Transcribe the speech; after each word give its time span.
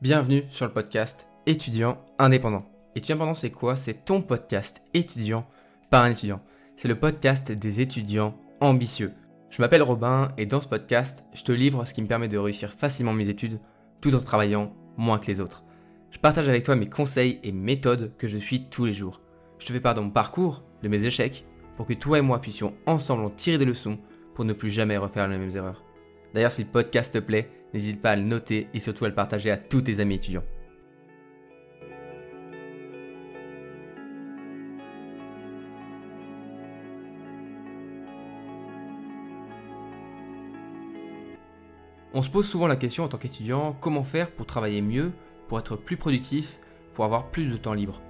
Bienvenue 0.00 0.44
sur 0.52 0.64
le 0.64 0.72
podcast 0.72 1.26
étudiant 1.46 1.98
indépendant. 2.20 2.64
Étudiant 2.94 3.16
indépendant, 3.16 3.34
c'est 3.34 3.50
quoi? 3.50 3.74
C'est 3.74 4.04
ton 4.04 4.22
podcast 4.22 4.80
étudiant 4.94 5.44
par 5.90 6.04
un 6.04 6.12
étudiant. 6.12 6.40
C'est 6.76 6.86
le 6.86 6.94
podcast 6.94 7.50
des 7.50 7.80
étudiants 7.80 8.38
ambitieux. 8.60 9.12
Je 9.50 9.60
m'appelle 9.60 9.82
Robin 9.82 10.28
et 10.38 10.46
dans 10.46 10.60
ce 10.60 10.68
podcast, 10.68 11.24
je 11.34 11.42
te 11.42 11.50
livre 11.50 11.84
ce 11.84 11.94
qui 11.94 12.02
me 12.02 12.06
permet 12.06 12.28
de 12.28 12.38
réussir 12.38 12.70
facilement 12.74 13.12
mes 13.12 13.28
études 13.28 13.58
tout 14.00 14.14
en 14.14 14.20
travaillant 14.20 14.72
moins 14.96 15.18
que 15.18 15.26
les 15.26 15.40
autres. 15.40 15.64
Je 16.12 16.20
partage 16.20 16.48
avec 16.48 16.62
toi 16.62 16.76
mes 16.76 16.88
conseils 16.88 17.40
et 17.42 17.50
méthodes 17.50 18.12
que 18.18 18.28
je 18.28 18.38
suis 18.38 18.66
tous 18.70 18.84
les 18.84 18.94
jours. 18.94 19.20
Je 19.58 19.66
te 19.66 19.72
fais 19.72 19.80
part 19.80 19.96
de 19.96 20.00
mon 20.00 20.10
parcours, 20.10 20.62
de 20.80 20.88
mes 20.88 21.02
échecs, 21.02 21.44
pour 21.76 21.86
que 21.86 21.94
toi 21.94 22.18
et 22.18 22.22
moi 22.22 22.40
puissions 22.40 22.74
ensemble 22.86 23.24
en 23.24 23.30
tirer 23.30 23.58
des 23.58 23.64
leçons 23.64 23.98
pour 24.36 24.44
ne 24.44 24.52
plus 24.52 24.70
jamais 24.70 24.96
refaire 24.96 25.26
les 25.26 25.38
mêmes 25.38 25.56
erreurs. 25.56 25.82
D'ailleurs, 26.34 26.52
si 26.52 26.62
le 26.62 26.68
podcast 26.68 27.14
te 27.14 27.18
plaît, 27.18 27.50
n'hésite 27.74 28.02
pas 28.02 28.10
à 28.10 28.16
le 28.16 28.22
noter 28.22 28.68
et 28.74 28.80
surtout 28.80 29.04
à 29.04 29.08
le 29.08 29.14
partager 29.14 29.50
à 29.50 29.56
tous 29.56 29.82
tes 29.82 30.00
amis 30.00 30.16
étudiants. 30.16 30.44
On 42.14 42.22
se 42.22 42.30
pose 42.30 42.48
souvent 42.48 42.66
la 42.66 42.76
question 42.76 43.04
en 43.04 43.08
tant 43.08 43.18
qu'étudiant, 43.18 43.76
comment 43.80 44.02
faire 44.02 44.30
pour 44.30 44.46
travailler 44.46 44.82
mieux, 44.82 45.12
pour 45.46 45.58
être 45.58 45.76
plus 45.76 45.96
productif, 45.96 46.58
pour 46.94 47.04
avoir 47.04 47.30
plus 47.30 47.50
de 47.50 47.56
temps 47.56 47.74
libre? 47.74 48.00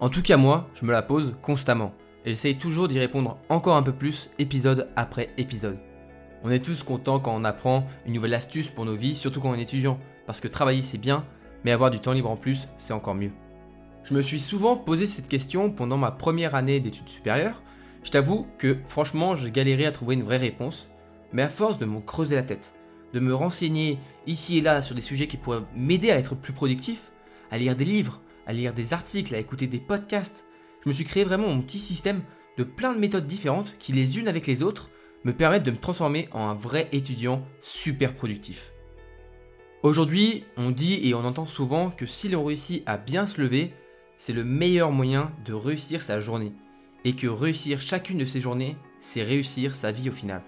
En 0.00 0.08
tout 0.08 0.22
cas 0.22 0.36
moi, 0.36 0.70
je 0.74 0.84
me 0.86 0.92
la 0.92 1.02
pose 1.02 1.36
constamment, 1.42 1.92
et 2.24 2.30
j'essaye 2.30 2.56
toujours 2.56 2.88
d'y 2.88 2.98
répondre 2.98 3.38
encore 3.48 3.76
un 3.76 3.82
peu 3.82 3.92
plus, 3.92 4.30
épisode 4.38 4.88
après 4.96 5.30
épisode. 5.36 5.78
On 6.44 6.50
est 6.50 6.64
tous 6.64 6.82
contents 6.82 7.20
quand 7.20 7.34
on 7.34 7.44
apprend 7.44 7.86
une 8.06 8.12
nouvelle 8.12 8.34
astuce 8.34 8.68
pour 8.68 8.84
nos 8.84 8.94
vies, 8.94 9.16
surtout 9.16 9.40
quand 9.40 9.50
on 9.50 9.54
est 9.54 9.62
étudiant, 9.62 9.98
parce 10.26 10.40
que 10.40 10.48
travailler 10.48 10.82
c'est 10.82 10.98
bien, 10.98 11.24
mais 11.64 11.72
avoir 11.72 11.90
du 11.90 12.00
temps 12.00 12.12
libre 12.12 12.30
en 12.30 12.36
plus, 12.36 12.68
c'est 12.78 12.92
encore 12.92 13.14
mieux. 13.14 13.32
Je 14.04 14.14
me 14.14 14.22
suis 14.22 14.40
souvent 14.40 14.76
posé 14.76 15.06
cette 15.06 15.28
question 15.28 15.70
pendant 15.70 15.96
ma 15.96 16.12
première 16.12 16.54
année 16.54 16.78
d'études 16.78 17.08
supérieures. 17.08 17.62
Je 18.04 18.10
t'avoue 18.10 18.46
que 18.58 18.76
franchement, 18.86 19.34
j'ai 19.34 19.50
galéré 19.50 19.84
à 19.84 19.92
trouver 19.92 20.14
une 20.14 20.22
vraie 20.22 20.36
réponse, 20.36 20.88
mais 21.32 21.42
à 21.42 21.48
force 21.48 21.78
de 21.78 21.86
me 21.86 22.00
creuser 22.00 22.36
la 22.36 22.44
tête, 22.44 22.74
de 23.12 23.20
me 23.20 23.34
renseigner 23.34 23.98
ici 24.26 24.58
et 24.58 24.60
là 24.60 24.82
sur 24.82 24.94
des 24.94 25.02
sujets 25.02 25.26
qui 25.26 25.36
pourraient 25.36 25.64
m'aider 25.74 26.10
à 26.10 26.18
être 26.18 26.36
plus 26.36 26.52
productif, 26.52 27.10
à 27.50 27.58
lire 27.58 27.74
des 27.74 27.84
livres, 27.84 28.20
à 28.46 28.52
lire 28.52 28.72
des 28.72 28.92
articles, 28.92 29.34
à 29.34 29.38
écouter 29.38 29.66
des 29.66 29.80
podcasts, 29.80 30.46
je 30.86 30.90
me 30.90 30.94
suis 30.94 31.04
créé 31.04 31.24
vraiment 31.24 31.48
mon 31.48 31.62
petit 31.62 31.80
système 31.80 32.20
de 32.58 32.62
plein 32.62 32.92
de 32.92 33.00
méthodes 33.00 33.26
différentes 33.26 33.76
qui 33.80 33.92
les 33.92 34.20
unes 34.20 34.28
avec 34.28 34.46
les 34.46 34.62
autres 34.62 34.88
me 35.26 35.32
permettent 35.32 35.64
de 35.64 35.72
me 35.72 35.76
transformer 35.76 36.28
en 36.30 36.46
un 36.46 36.54
vrai 36.54 36.88
étudiant 36.92 37.42
super 37.60 38.14
productif. 38.14 38.72
Aujourd'hui, 39.82 40.44
on 40.56 40.70
dit 40.70 41.00
et 41.02 41.14
on 41.14 41.24
entend 41.24 41.46
souvent 41.46 41.90
que 41.90 42.06
si 42.06 42.28
l'on 42.28 42.44
réussit 42.44 42.84
à 42.86 42.96
bien 42.96 43.26
se 43.26 43.40
lever, 43.40 43.74
c'est 44.18 44.32
le 44.32 44.44
meilleur 44.44 44.92
moyen 44.92 45.32
de 45.44 45.52
réussir 45.52 46.00
sa 46.00 46.20
journée. 46.20 46.52
Et 47.04 47.14
que 47.14 47.26
réussir 47.26 47.80
chacune 47.80 48.18
de 48.18 48.24
ses 48.24 48.40
journées, 48.40 48.76
c'est 49.00 49.24
réussir 49.24 49.74
sa 49.74 49.90
vie 49.90 50.08
au 50.08 50.12
final. 50.12 50.42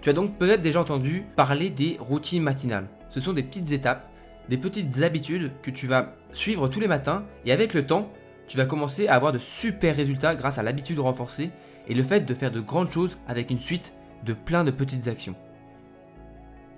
Tu 0.00 0.08
as 0.08 0.14
donc 0.14 0.38
peut-être 0.38 0.62
déjà 0.62 0.80
entendu 0.80 1.24
parler 1.36 1.68
des 1.68 1.98
routines 2.00 2.42
matinales. 2.42 2.88
Ce 3.10 3.20
sont 3.20 3.34
des 3.34 3.42
petites 3.42 3.72
étapes, 3.72 4.10
des 4.48 4.56
petites 4.56 5.02
habitudes 5.02 5.52
que 5.62 5.70
tu 5.70 5.86
vas 5.86 6.16
suivre 6.32 6.68
tous 6.68 6.80
les 6.80 6.88
matins 6.88 7.26
et 7.44 7.52
avec 7.52 7.74
le 7.74 7.84
temps, 7.84 8.10
tu 8.46 8.56
vas 8.56 8.64
commencer 8.64 9.06
à 9.06 9.16
avoir 9.16 9.32
de 9.32 9.38
super 9.38 9.94
résultats 9.94 10.34
grâce 10.34 10.56
à 10.56 10.62
l'habitude 10.62 10.98
renforcée 10.98 11.50
et 11.88 11.94
le 11.94 12.02
fait 12.02 12.20
de 12.20 12.34
faire 12.34 12.50
de 12.50 12.60
grandes 12.60 12.90
choses 12.90 13.18
avec 13.28 13.50
une 13.50 13.60
suite 13.60 13.92
de 14.24 14.32
plein 14.32 14.64
de 14.64 14.70
petites 14.70 15.08
actions. 15.08 15.36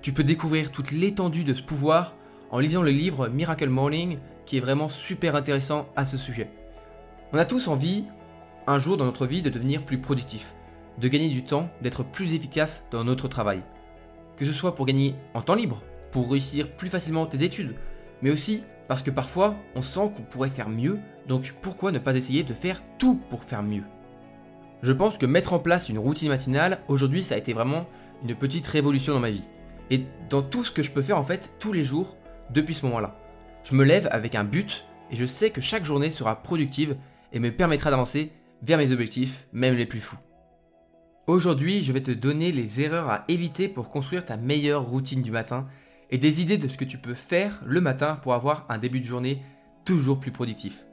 Tu 0.02 0.12
peux 0.12 0.24
découvrir 0.24 0.70
toute 0.70 0.92
l'étendue 0.92 1.44
de 1.44 1.54
ce 1.54 1.62
pouvoir 1.62 2.14
en 2.50 2.58
lisant 2.58 2.82
le 2.82 2.90
livre 2.90 3.28
Miracle 3.28 3.68
Morning 3.68 4.18
qui 4.46 4.56
est 4.56 4.60
vraiment 4.60 4.88
super 4.88 5.36
intéressant 5.36 5.88
à 5.94 6.04
ce 6.04 6.16
sujet. 6.16 6.50
On 7.32 7.38
a 7.38 7.44
tous 7.44 7.68
envie, 7.68 8.06
un 8.66 8.78
jour 8.78 8.96
dans 8.96 9.04
notre 9.04 9.26
vie, 9.26 9.42
de 9.42 9.50
devenir 9.50 9.84
plus 9.84 9.98
productif, 9.98 10.54
de 10.98 11.08
gagner 11.08 11.28
du 11.28 11.44
temps, 11.44 11.68
d'être 11.82 12.02
plus 12.02 12.34
efficace 12.34 12.84
dans 12.90 13.04
notre 13.04 13.28
travail. 13.28 13.62
Que 14.36 14.44
ce 14.44 14.52
soit 14.52 14.74
pour 14.74 14.86
gagner 14.86 15.14
en 15.34 15.42
temps 15.42 15.54
libre, 15.54 15.82
pour 16.10 16.30
réussir 16.30 16.70
plus 16.72 16.88
facilement 16.88 17.26
tes 17.26 17.44
études, 17.44 17.76
mais 18.22 18.30
aussi 18.30 18.64
parce 18.88 19.02
que 19.02 19.10
parfois 19.10 19.54
on 19.76 19.82
sent 19.82 20.10
qu'on 20.16 20.22
pourrait 20.22 20.48
faire 20.48 20.68
mieux, 20.68 20.98
donc 21.28 21.54
pourquoi 21.62 21.92
ne 21.92 21.98
pas 22.00 22.16
essayer 22.16 22.42
de 22.42 22.54
faire 22.54 22.82
tout 22.98 23.20
pour 23.30 23.44
faire 23.44 23.62
mieux? 23.62 23.84
Je 24.82 24.92
pense 24.92 25.18
que 25.18 25.26
mettre 25.26 25.52
en 25.52 25.58
place 25.58 25.88
une 25.88 25.98
routine 25.98 26.28
matinale, 26.28 26.80
aujourd'hui, 26.88 27.22
ça 27.22 27.34
a 27.34 27.38
été 27.38 27.52
vraiment 27.52 27.86
une 28.22 28.34
petite 28.34 28.66
révolution 28.66 29.12
dans 29.12 29.20
ma 29.20 29.30
vie. 29.30 29.48
Et 29.90 30.04
dans 30.28 30.42
tout 30.42 30.64
ce 30.64 30.70
que 30.70 30.82
je 30.82 30.92
peux 30.92 31.02
faire 31.02 31.18
en 31.18 31.24
fait 31.24 31.54
tous 31.58 31.72
les 31.72 31.84
jours 31.84 32.16
depuis 32.50 32.74
ce 32.74 32.86
moment-là. 32.86 33.16
Je 33.64 33.74
me 33.74 33.84
lève 33.84 34.08
avec 34.10 34.34
un 34.34 34.44
but 34.44 34.84
et 35.10 35.16
je 35.16 35.24
sais 35.24 35.50
que 35.50 35.60
chaque 35.60 35.84
journée 35.84 36.10
sera 36.10 36.42
productive 36.42 36.96
et 37.32 37.40
me 37.40 37.50
permettra 37.50 37.90
d'avancer 37.90 38.32
vers 38.62 38.78
mes 38.78 38.92
objectifs, 38.92 39.46
même 39.52 39.76
les 39.76 39.86
plus 39.86 40.00
fous. 40.00 40.18
Aujourd'hui, 41.26 41.82
je 41.82 41.92
vais 41.92 42.02
te 42.02 42.10
donner 42.10 42.50
les 42.50 42.80
erreurs 42.80 43.08
à 43.08 43.24
éviter 43.28 43.68
pour 43.68 43.90
construire 43.90 44.24
ta 44.24 44.36
meilleure 44.36 44.82
routine 44.82 45.22
du 45.22 45.30
matin 45.30 45.66
et 46.10 46.18
des 46.18 46.40
idées 46.40 46.58
de 46.58 46.68
ce 46.68 46.76
que 46.76 46.84
tu 46.84 46.98
peux 46.98 47.14
faire 47.14 47.60
le 47.64 47.80
matin 47.80 48.18
pour 48.22 48.34
avoir 48.34 48.66
un 48.68 48.78
début 48.78 49.00
de 49.00 49.04
journée 49.04 49.42
toujours 49.84 50.18
plus 50.18 50.32
productif. 50.32 50.84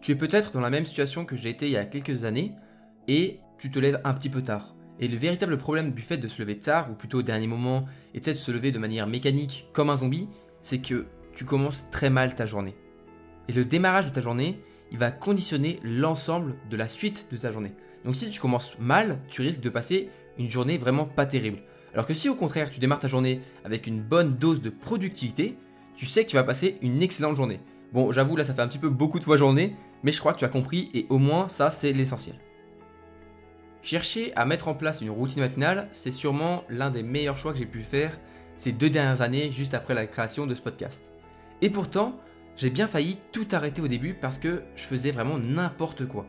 Tu 0.00 0.12
es 0.12 0.14
peut-être 0.14 0.52
dans 0.52 0.60
la 0.60 0.70
même 0.70 0.86
situation 0.86 1.24
que 1.24 1.36
j'ai 1.36 1.50
été 1.50 1.66
il 1.66 1.72
y 1.72 1.76
a 1.76 1.84
quelques 1.84 2.24
années 2.24 2.54
et 3.06 3.40
tu 3.58 3.70
te 3.70 3.78
lèves 3.78 4.00
un 4.04 4.14
petit 4.14 4.30
peu 4.30 4.42
tard. 4.42 4.74
Et 4.98 5.08
le 5.08 5.16
véritable 5.16 5.58
problème 5.58 5.92
du 5.92 6.02
fait 6.02 6.16
de 6.16 6.28
se 6.28 6.40
lever 6.40 6.58
tard, 6.58 6.90
ou 6.90 6.94
plutôt 6.94 7.18
au 7.18 7.22
dernier 7.22 7.46
moment, 7.46 7.86
et 8.14 8.20
de 8.20 8.34
se 8.34 8.50
lever 8.50 8.72
de 8.72 8.78
manière 8.78 9.06
mécanique 9.06 9.66
comme 9.72 9.90
un 9.90 9.98
zombie, 9.98 10.28
c'est 10.62 10.78
que 10.78 11.06
tu 11.34 11.44
commences 11.44 11.86
très 11.90 12.10
mal 12.10 12.34
ta 12.34 12.46
journée. 12.46 12.74
Et 13.48 13.52
le 13.52 13.64
démarrage 13.64 14.06
de 14.06 14.12
ta 14.12 14.20
journée, 14.20 14.60
il 14.90 14.98
va 14.98 15.10
conditionner 15.10 15.80
l'ensemble 15.82 16.56
de 16.70 16.76
la 16.76 16.88
suite 16.88 17.28
de 17.30 17.36
ta 17.36 17.52
journée. 17.52 17.72
Donc 18.04 18.16
si 18.16 18.30
tu 18.30 18.40
commences 18.40 18.78
mal, 18.78 19.18
tu 19.28 19.42
risques 19.42 19.60
de 19.60 19.68
passer 19.68 20.08
une 20.38 20.50
journée 20.50 20.78
vraiment 20.78 21.04
pas 21.04 21.26
terrible. 21.26 21.62
Alors 21.92 22.06
que 22.06 22.14
si 22.14 22.28
au 22.28 22.34
contraire 22.34 22.70
tu 22.70 22.80
démarres 22.80 23.00
ta 23.00 23.08
journée 23.08 23.40
avec 23.64 23.86
une 23.86 24.00
bonne 24.00 24.36
dose 24.36 24.62
de 24.62 24.70
productivité, 24.70 25.56
tu 25.96 26.06
sais 26.06 26.24
que 26.24 26.30
tu 26.30 26.36
vas 26.36 26.44
passer 26.44 26.78
une 26.82 27.02
excellente 27.02 27.36
journée. 27.36 27.60
Bon, 27.92 28.12
j'avoue, 28.12 28.36
là 28.36 28.44
ça 28.44 28.54
fait 28.54 28.62
un 28.62 28.68
petit 28.68 28.78
peu 28.78 28.88
beaucoup 28.88 29.18
de 29.18 29.24
fois 29.24 29.36
journée, 29.36 29.74
mais 30.02 30.12
je 30.12 30.20
crois 30.20 30.32
que 30.32 30.38
tu 30.38 30.44
as 30.44 30.48
compris 30.48 30.90
et 30.94 31.06
au 31.08 31.18
moins 31.18 31.48
ça 31.48 31.70
c'est 31.70 31.92
l'essentiel. 31.92 32.36
Chercher 33.82 34.34
à 34.36 34.44
mettre 34.44 34.68
en 34.68 34.74
place 34.74 35.00
une 35.00 35.10
routine 35.10 35.40
matinale, 35.40 35.88
c'est 35.92 36.10
sûrement 36.10 36.64
l'un 36.68 36.90
des 36.90 37.02
meilleurs 37.02 37.38
choix 37.38 37.52
que 37.52 37.58
j'ai 37.58 37.66
pu 37.66 37.80
faire 37.80 38.18
ces 38.56 38.72
deux 38.72 38.90
dernières 38.90 39.22
années 39.22 39.50
juste 39.50 39.72
après 39.72 39.94
la 39.94 40.06
création 40.06 40.46
de 40.46 40.54
ce 40.54 40.60
podcast. 40.60 41.10
Et 41.62 41.70
pourtant, 41.70 42.18
j'ai 42.56 42.68
bien 42.68 42.86
failli 42.86 43.16
tout 43.32 43.48
arrêter 43.52 43.80
au 43.80 43.88
début 43.88 44.12
parce 44.12 44.38
que 44.38 44.62
je 44.76 44.84
faisais 44.84 45.12
vraiment 45.12 45.38
n'importe 45.38 46.06
quoi. 46.06 46.26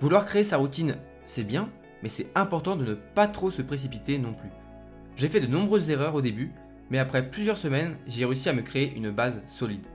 Vouloir 0.00 0.24
créer 0.24 0.44
sa 0.44 0.56
routine, 0.56 0.96
c'est 1.26 1.44
bien, 1.44 1.68
mais 2.02 2.08
c'est 2.08 2.30
important 2.34 2.76
de 2.76 2.84
ne 2.86 2.94
pas 2.94 3.28
trop 3.28 3.50
se 3.50 3.60
précipiter 3.60 4.18
non 4.18 4.32
plus. 4.32 4.48
J'ai 5.16 5.28
fait 5.28 5.40
de 5.40 5.46
nombreuses 5.46 5.90
erreurs 5.90 6.14
au 6.14 6.22
début, 6.22 6.52
mais 6.88 6.98
après 6.98 7.28
plusieurs 7.28 7.58
semaines, 7.58 7.96
j'ai 8.06 8.24
réussi 8.24 8.48
à 8.48 8.54
me 8.54 8.62
créer 8.62 8.94
une 8.96 9.10
base 9.10 9.42
solide. 9.46 9.86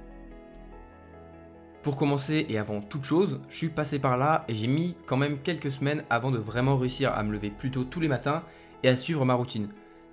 Pour 1.85 1.97
commencer 1.97 2.47
et 2.49 2.57
avant 2.57 2.81
toute 2.81 3.03
chose, 3.03 3.41
je 3.47 3.57
suis 3.57 3.69
passé 3.69 3.99
par 3.99 4.17
là 4.17 4.43
et 4.47 4.55
j'ai 4.55 4.65
mis 4.65 4.95
quand 5.05 5.17
même 5.17 5.37
quelques 5.37 5.71
semaines 5.71 6.03
avant 6.09 6.31
de 6.31 6.39
vraiment 6.39 6.77
réussir 6.77 7.13
à 7.13 7.21
me 7.21 7.31
lever 7.31 7.51
plus 7.51 7.69
tôt 7.69 7.83
tous 7.83 7.99
les 7.99 8.07
matins 8.07 8.41
et 8.81 8.89
à 8.89 8.97
suivre 8.97 9.23
ma 9.23 9.35
routine. 9.35 9.67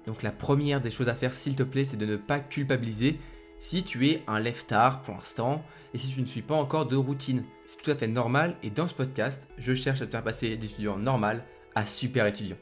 Donc 0.07 0.23
la 0.23 0.33
première 0.33 0.83
des 0.83 0.91
choses 0.91 1.09
à 1.09 1.15
faire 1.15 1.33
s'il 1.33 1.57
te 1.57 1.63
plaît, 1.63 1.87
c'est 1.87 1.97
de 1.97 2.05
ne 2.05 2.17
pas 2.17 2.41
culpabiliser 2.41 3.19
si 3.59 3.85
tu 3.85 4.07
es 4.07 4.23
un 4.27 4.39
lève 4.39 4.67
tard 4.67 5.01
pour 5.01 5.15
l'instant 5.15 5.65
et 5.95 5.99
si 5.99 6.13
tu 6.13 6.21
ne 6.21 6.27
suis 6.27 6.43
pas 6.43 6.57
encore 6.57 6.85
de 6.85 6.95
routine. 6.95 7.43
C'est 7.65 7.83
tout 7.83 7.91
à 7.91 7.95
fait 7.95 8.07
normal 8.07 8.55
et 8.63 8.69
dans 8.69 8.87
ce 8.87 8.93
podcast, 8.93 9.49
je 9.57 9.73
cherche 9.73 10.03
à 10.03 10.07
te 10.07 10.11
faire 10.11 10.23
passer 10.23 10.55
d'étudiant 10.59 10.99
normal 10.99 11.43
à 11.75 11.87
super 11.87 12.27
étudiant. 12.27 12.59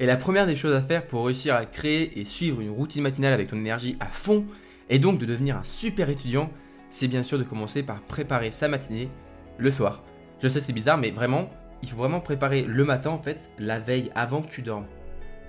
Et 0.00 0.06
la 0.06 0.16
première 0.16 0.48
des 0.48 0.56
choses 0.56 0.74
à 0.74 0.82
faire 0.82 1.06
pour 1.06 1.26
réussir 1.26 1.54
à 1.54 1.64
créer 1.64 2.18
et 2.18 2.24
suivre 2.24 2.60
une 2.60 2.70
routine 2.70 3.04
matinale 3.04 3.34
avec 3.34 3.50
ton 3.50 3.56
énergie 3.56 3.96
à 4.00 4.06
fond 4.06 4.46
et 4.88 4.98
donc 4.98 5.20
de 5.20 5.26
devenir 5.26 5.56
un 5.56 5.62
super 5.62 6.10
étudiant, 6.10 6.50
c'est 6.90 7.08
bien 7.08 7.22
sûr 7.22 7.38
de 7.38 7.44
commencer 7.44 7.82
par 7.82 8.02
préparer 8.02 8.50
sa 8.50 8.68
matinée 8.68 9.08
le 9.56 9.70
soir. 9.70 10.02
Je 10.42 10.48
sais 10.48 10.60
c'est 10.60 10.74
bizarre 10.74 10.98
mais 10.98 11.10
vraiment, 11.10 11.48
il 11.82 11.88
faut 11.88 11.96
vraiment 11.96 12.20
préparer 12.20 12.62
le 12.62 12.84
matin 12.84 13.10
en 13.10 13.22
fait, 13.22 13.50
la 13.58 13.78
veille 13.78 14.10
avant 14.14 14.42
que 14.42 14.50
tu 14.50 14.60
dormes. 14.60 14.86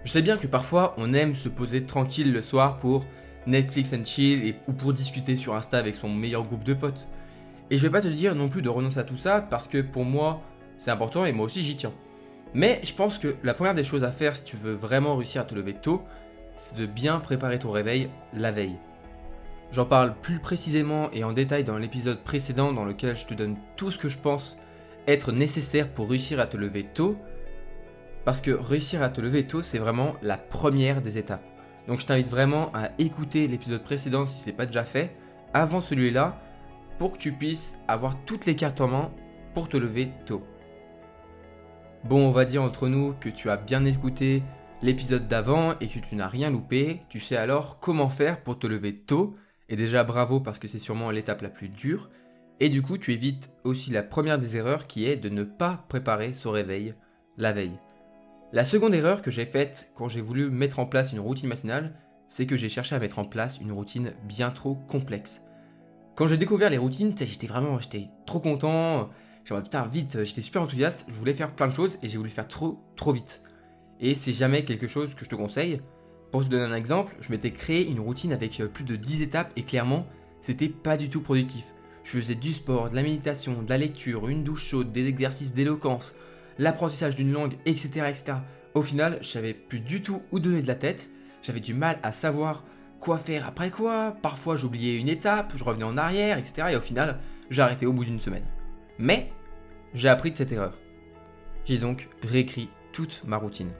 Je 0.05 0.11
sais 0.11 0.21
bien 0.21 0.38
que 0.38 0.47
parfois 0.47 0.95
on 0.97 1.13
aime 1.13 1.35
se 1.35 1.49
poser 1.49 1.83
tranquille 1.83 2.31
le 2.31 2.41
soir 2.41 2.77
pour 2.77 3.05
Netflix 3.47 3.93
and 3.93 4.05
chill 4.05 4.55
ou 4.67 4.73
pour 4.73 4.93
discuter 4.93 5.35
sur 5.35 5.55
Insta 5.55 5.77
avec 5.77 5.95
son 5.95 6.09
meilleur 6.09 6.43
groupe 6.43 6.63
de 6.63 6.73
potes. 6.73 7.07
Et 7.69 7.77
je 7.77 7.83
vais 7.83 7.89
pas 7.89 8.01
te 8.01 8.07
dire 8.07 8.35
non 8.35 8.49
plus 8.49 8.61
de 8.61 8.69
renoncer 8.69 8.99
à 8.99 9.03
tout 9.03 9.17
ça 9.17 9.41
parce 9.41 9.67
que 9.67 9.81
pour 9.81 10.05
moi 10.05 10.41
c'est 10.77 10.91
important 10.91 11.25
et 11.25 11.31
moi 11.31 11.45
aussi 11.45 11.63
j'y 11.63 11.75
tiens. 11.75 11.94
Mais 12.53 12.81
je 12.83 12.94
pense 12.94 13.17
que 13.17 13.35
la 13.44 13.53
première 13.53 13.73
des 13.73 13.83
choses 13.83 14.03
à 14.03 14.11
faire 14.11 14.35
si 14.35 14.44
tu 14.44 14.57
veux 14.57 14.73
vraiment 14.73 15.15
réussir 15.15 15.41
à 15.41 15.45
te 15.45 15.55
lever 15.55 15.73
tôt, 15.73 16.03
c'est 16.57 16.77
de 16.77 16.85
bien 16.85 17.19
préparer 17.19 17.59
ton 17.59 17.71
réveil 17.71 18.09
la 18.33 18.51
veille. 18.51 18.75
J'en 19.71 19.85
parle 19.85 20.15
plus 20.21 20.39
précisément 20.39 21.09
et 21.13 21.23
en 21.23 21.31
détail 21.31 21.63
dans 21.63 21.77
l'épisode 21.77 22.23
précédent 22.23 22.73
dans 22.73 22.83
lequel 22.83 23.15
je 23.15 23.25
te 23.25 23.33
donne 23.33 23.56
tout 23.77 23.89
ce 23.89 23.97
que 23.97 24.09
je 24.09 24.18
pense 24.18 24.57
être 25.07 25.31
nécessaire 25.31 25.88
pour 25.94 26.09
réussir 26.09 26.41
à 26.41 26.47
te 26.47 26.57
lever 26.57 26.83
tôt. 26.83 27.15
Parce 28.25 28.41
que 28.41 28.51
réussir 28.51 29.01
à 29.01 29.09
te 29.09 29.21
lever 29.21 29.47
tôt, 29.47 29.62
c'est 29.62 29.77
vraiment 29.77 30.15
la 30.21 30.38
première 30.38 31.01
des 31.01 31.18
étapes. 31.18 31.45
Donc 31.88 32.01
je 32.01 32.06
t'invite 32.06 32.27
vraiment 32.27 32.69
à 32.73 32.89
écouter 33.00 33.47
l'épisode 33.47 33.81
précédent 33.81 34.27
si 34.27 34.39
ce 34.39 34.47
n'est 34.47 34.56
pas 34.56 34.65
déjà 34.65 34.83
fait, 34.83 35.15
avant 35.53 35.81
celui-là, 35.81 36.38
pour 37.00 37.13
que 37.13 37.18
tu 37.18 37.31
puisses 37.31 37.77
avoir 37.88 38.15
toutes 38.25 38.45
les 38.45 38.56
cartes 38.56 38.81
en 38.81 38.89
main 38.89 39.12
pour 39.53 39.69
te 39.69 39.77
lever 39.77 40.12
tôt. 40.25 40.44
Bon, 42.03 42.27
on 42.27 42.31
va 42.31 42.45
dire 42.45 42.62
entre 42.62 42.89
nous 42.89 43.13
que 43.21 43.29
tu 43.29 43.50
as 43.50 43.57
bien 43.57 43.85
écouté 43.85 44.44
l'épisode 44.81 45.27
d'avant 45.27 45.75
et 45.79 45.88
que 45.88 46.00
tu 46.00 46.15
n'as 46.15 46.27
rien 46.27 46.50
loupé, 46.50 47.01
tu 47.09 47.19
sais 47.19 47.38
alors 47.38 47.79
comment 47.79 48.09
faire 48.09 48.41
pour 48.41 48.59
te 48.59 48.68
lever 48.68 48.95
tôt. 48.95 49.35
Et 49.71 49.75
déjà 49.75 50.03
bravo 50.03 50.39
parce 50.39 50.59
que 50.59 50.68
c'est 50.68 50.77
sûrement 50.77 51.09
l'étape 51.09 51.41
la 51.41 51.50
plus 51.50 51.69
dure. 51.69 52.12
Et 52.59 52.69
du 52.69 52.83
coup, 52.83 53.00
tu 53.00 53.12
évites 53.12 53.50
aussi 53.63 53.89
la 53.89 54.03
première 54.03 54.38
des 54.38 54.56
erreurs 54.56 54.85
qui 54.85 55.07
est 55.07 55.15
de 55.15 55.29
ne 55.29 55.44
pas 55.44 55.83
préparer 55.89 56.33
son 56.33 56.51
réveil 56.51 56.94
la 57.38 57.53
veille. 57.53 57.79
La 58.53 58.65
seconde 58.65 58.94
erreur 58.94 59.23
que 59.23 59.31
j'ai 59.31 59.45
faite 59.45 59.91
quand 59.95 60.09
j'ai 60.09 60.21
voulu 60.21 60.51
mettre 60.51 60.77
en 60.77 60.85
place 60.85 61.13
une 61.13 61.21
routine 61.21 61.47
matinale, 61.47 61.95
c'est 62.27 62.45
que 62.45 62.56
j'ai 62.56 62.69
cherché 62.69 62.94
à 62.94 63.00
mettre 63.00 63.18
en 63.18 63.25
place 63.25 63.57
une 63.59 63.71
routine 63.71 64.13
bien 64.25 64.51
trop 64.51 64.75
complexe. 64.75 65.41
Quand 66.15 66.27
j'ai 66.27 66.38
découvert 66.38 66.69
les 66.69 66.77
routines, 66.77 67.15
j'étais 67.18 67.47
vraiment 67.47 67.79
j'étais 67.79 68.09
trop 68.27 68.41
content. 68.41 69.09
J'ai 69.45 69.59
putain 69.59 69.88
vite, 69.88 70.23
j'étais 70.23 70.44
super 70.44 70.62
enthousiaste, 70.62 71.07
je 71.09 71.15
voulais 71.15 71.33
faire 71.33 71.56
plein 71.56 71.68
de 71.68 71.73
choses 71.73 71.97
et 72.03 72.07
j'ai 72.07 72.18
voulu 72.18 72.29
faire 72.29 72.47
trop 72.47 72.79
trop 72.95 73.12
vite 73.12 73.41
et 74.01 74.15
c'est 74.15 74.33
jamais 74.33 74.65
quelque 74.65 74.88
chose 74.88 75.15
que 75.15 75.23
je 75.23 75.29
te 75.29 75.35
conseille. 75.35 75.79
Pour 76.31 76.45
te 76.45 76.50
donner 76.50 76.63
un 76.63 76.75
exemple, 76.75 77.13
je 77.19 77.30
m'étais 77.30 77.51
créé 77.51 77.86
une 77.86 78.00
routine 78.00 78.31
avec 78.31 78.60
euh, 78.60 78.68
plus 78.68 78.86
de 78.86 78.95
10 78.95 79.22
étapes 79.22 79.51
et 79.57 79.63
clairement, 79.63 80.07
c'était 80.42 80.69
pas 80.69 80.95
du 80.95 81.10
tout 81.10 81.22
productif. 81.22 81.66
Je 82.04 82.18
faisais 82.18 82.36
du 82.36 82.54
sport, 82.54 82.89
de 82.89 82.95
la 82.95 83.04
méditation, 83.04 83.62
de 83.62 83.69
la 83.69 83.78
lecture, 83.78 84.28
une 84.30 84.44
douche 84.44 84.66
chaude, 84.66 84.92
des 84.92 85.07
exercices 85.07 85.54
d'éloquence, 85.54 86.16
l'apprentissage 86.57 87.16
d'une 87.16 87.33
langue, 87.33 87.57
etc., 87.66 88.06
etc. 88.07 88.33
Au 88.74 88.81
final, 88.81 89.19
je 89.22 89.28
savais 89.28 89.54
plus 89.54 89.81
du 89.81 90.01
tout 90.01 90.22
où 90.31 90.39
donner 90.39 90.62
de 90.62 90.68
la 90.68 90.75
tête, 90.75 91.10
j'avais 91.44 91.60
du 91.60 91.74
mal 91.74 92.00
à 92.01 92.13
savoir 92.13 92.63
quoi 93.00 93.18
faire 93.18 93.45
après 93.45 93.69
quoi, 93.69 94.16
parfois 94.22 94.56
j'oubliais 94.56 94.98
une 94.98 95.10
étape, 95.10 95.54
je 95.56 95.63
revenais 95.63 95.83
en 95.83 95.98
arrière, 95.98 96.38
etc. 96.38 96.69
Et 96.72 96.75
au 96.78 96.81
final, 96.81 97.19
arrêté 97.60 97.86
au 97.86 97.94
bout 97.94 98.06
d'une 98.06 98.22
semaine. 98.22 98.45
Mais, 98.98 99.33
j'ai 99.94 100.07
appris 100.07 100.31
de 100.31 100.38
cette 100.38 100.54
erreur. 100.54 100.78
J'ai 101.66 101.78
donc 101.78 102.07
réécrit 102.24 102.69
toute 102.94 103.24
ma 103.25 103.38
routine. 103.38 103.72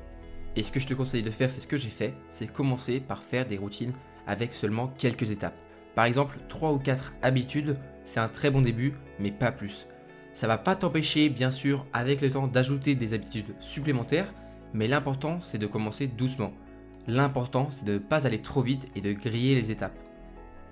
Et 0.56 0.64
ce 0.64 0.72
que 0.72 0.80
je 0.80 0.88
te 0.88 0.94
conseille 0.94 1.24
de 1.24 1.32
faire, 1.32 1.50
c'est 1.50 1.62
ce 1.62 1.68
que 1.68 1.78
j'ai 1.78 1.90
fait, 1.90 2.14
c'est 2.30 2.52
commencer 2.52 3.00
par 3.00 3.24
faire 3.24 3.48
des 3.48 3.58
routines 3.58 3.94
avec 4.28 4.54
seulement 4.54 4.88
quelques 4.98 5.32
étapes. 5.32 5.58
Par 5.96 6.06
exemple, 6.06 6.40
3 6.50 6.72
ou 6.74 6.78
4 6.78 7.14
habitudes, 7.22 7.78
c'est 8.06 8.20
un 8.20 8.28
très 8.28 8.52
bon 8.52 8.62
début, 8.62 8.94
mais 9.20 9.32
pas 9.32 9.52
plus. 9.52 9.88
Ça 10.34 10.48
va 10.48 10.58
pas 10.58 10.76
t'empêcher, 10.76 11.30
bien 11.30 11.52
sûr, 11.52 11.86
avec 11.94 12.22
le 12.22 12.30
temps 12.30 12.48
d'ajouter 12.48 12.96
des 12.96 13.14
habitudes 13.14 13.54
supplémentaires, 13.60 14.34
mais 14.74 14.88
l'important, 14.88 15.42
c'est 15.42 15.58
de 15.58 15.68
commencer 15.68 16.08
doucement. 16.08 16.54
L'important, 17.08 17.70
c'est 17.72 17.86
de 17.86 17.94
ne 17.94 17.98
pas 17.98 18.26
aller 18.26 18.42
trop 18.42 18.62
vite 18.62 18.88
et 18.96 19.02
de 19.02 19.12
griller 19.12 19.56
les 19.56 19.72
étapes. 19.72 19.98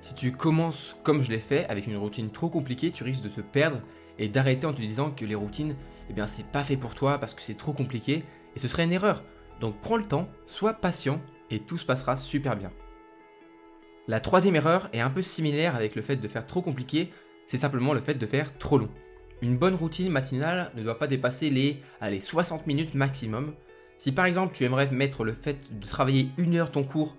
Si 0.02 0.16
tu 0.16 0.31
commences 0.31 0.96
comme 1.04 1.22
je 1.22 1.30
l'ai 1.30 1.40
fait, 1.40 1.66
avec 1.68 1.88
une 1.88 1.98
routine 1.98 2.30
trop 2.30 2.50
compliquée, 2.50 2.92
tu 2.92 3.04
risques 3.04 3.24
de 3.24 3.30
te 3.30 3.42
perdre 3.42 3.81
et 4.18 4.30
d'arrêter 4.30 4.66
en 4.66 4.74
te 4.74 4.81
disant 4.81 5.12
que 5.12 5.26
les 5.26 5.36
routines, 5.36 5.76
eh 6.10 6.14
bien, 6.14 6.28
c'est 6.28 6.46
pas 6.46 6.64
fait 6.64 6.78
pour 6.78 6.96
toi 6.96 7.18
parce 7.18 7.34
que 7.34 7.42
c'est 7.42 7.58
trop 7.58 7.74
compliqué, 7.74 8.24
et 8.56 8.60
ce 8.60 8.68
serait 8.70 8.86
une 8.86 8.94
erreur. 8.94 9.24
Donc 9.59 9.79
prends 9.81 9.97
le 9.97 10.06
temps, 10.06 10.29
sois 10.47 10.73
patient 10.73 11.21
et 11.50 11.59
tout 11.59 11.77
se 11.77 11.85
passera 11.85 12.15
super 12.15 12.56
bien. 12.56 12.71
La 14.07 14.19
troisième 14.19 14.56
erreur 14.56 14.89
est 14.94 15.01
un 15.01 15.09
peu 15.09 15.21
similaire 15.21 15.75
avec 15.75 15.95
le 15.95 16.01
fait 16.01 16.15
de 16.15 16.27
faire 16.27 16.47
trop 16.47 16.61
compliqué, 16.61 17.11
c'est 17.47 17.57
simplement 17.57 17.94
le 17.94 18.01
fait 18.01 18.15
de 18.15 18.25
faire 18.25 18.57
trop 18.57 18.77
long. 18.77 18.89
Une 19.41 19.57
bonne 19.57 19.75
routine 19.75 20.09
matinale 20.09 20.71
ne 20.75 20.83
doit 20.83 20.97
pas 20.97 21.07
dépasser 21.07 21.50
les, 21.50 21.81
60 22.19 22.67
minutes 22.67 22.95
maximum. 22.95 23.53
Si 23.97 24.11
par 24.11 24.25
exemple 24.25 24.53
tu 24.56 24.63
aimerais 24.63 24.89
mettre 24.91 25.23
le 25.23 25.33
fait 25.33 25.79
de 25.79 25.85
travailler 25.85 26.29
une 26.38 26.56
heure 26.56 26.71
ton 26.71 26.83
cours 26.83 27.15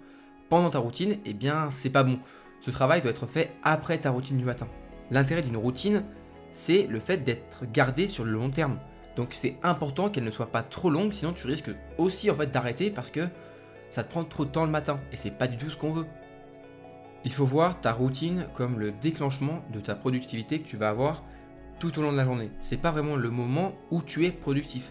pendant 0.49 0.71
ta 0.71 0.79
routine, 0.79 1.19
eh 1.25 1.35
bien 1.35 1.71
c'est 1.71 1.91
pas 1.91 2.03
bon. 2.03 2.19
Ce 2.61 2.71
travail 2.71 3.01
doit 3.01 3.11
être 3.11 3.27
fait 3.27 3.53
après 3.63 3.99
ta 3.99 4.11
routine 4.11 4.37
du 4.37 4.45
matin. 4.45 4.69
L'intérêt 5.11 5.43
d'une 5.43 5.57
routine, 5.57 6.05
c'est 6.53 6.87
le 6.87 7.01
fait 7.01 7.19
d'être 7.19 7.65
gardé 7.73 8.07
sur 8.07 8.25
le 8.25 8.33
long 8.33 8.51
terme. 8.51 8.79
Donc 9.21 9.35
c'est 9.35 9.57
important 9.63 10.09
qu'elle 10.09 10.25
ne 10.25 10.31
soit 10.31 10.51
pas 10.51 10.63
trop 10.63 10.89
longue, 10.89 11.13
sinon 11.13 11.35
tu 11.35 11.47
risques 11.47 11.71
aussi 11.99 12.31
en 12.31 12.35
fait 12.35 12.51
d'arrêter 12.51 12.89
parce 12.89 13.11
que 13.11 13.29
ça 13.91 14.03
te 14.03 14.09
prend 14.09 14.25
trop 14.25 14.47
de 14.47 14.51
temps 14.51 14.65
le 14.65 14.71
matin 14.71 14.99
et 15.13 15.17
c'est 15.19 15.31
pas 15.31 15.47
du 15.47 15.59
tout 15.59 15.69
ce 15.69 15.77
qu'on 15.77 15.91
veut. 15.91 16.07
Il 17.27 17.31
faut 17.31 17.45
voir 17.45 17.79
ta 17.83 17.93
routine 17.93 18.47
comme 18.55 18.79
le 18.79 18.93
déclenchement 18.93 19.63
de 19.75 19.81
ta 19.81 19.95
productivité 19.95 20.59
que 20.61 20.67
tu 20.67 20.79
vas 20.79 20.89
avoir 20.89 21.23
tout 21.81 21.99
au 21.99 22.03
long 22.03 22.13
de 22.13 22.17
la 22.17 22.25
journée. 22.25 22.51
C'est 22.61 22.79
pas 22.79 22.93
vraiment 22.93 23.15
le 23.15 23.29
moment 23.29 23.75
où 23.91 24.01
tu 24.01 24.25
es 24.25 24.33
productif. 24.33 24.91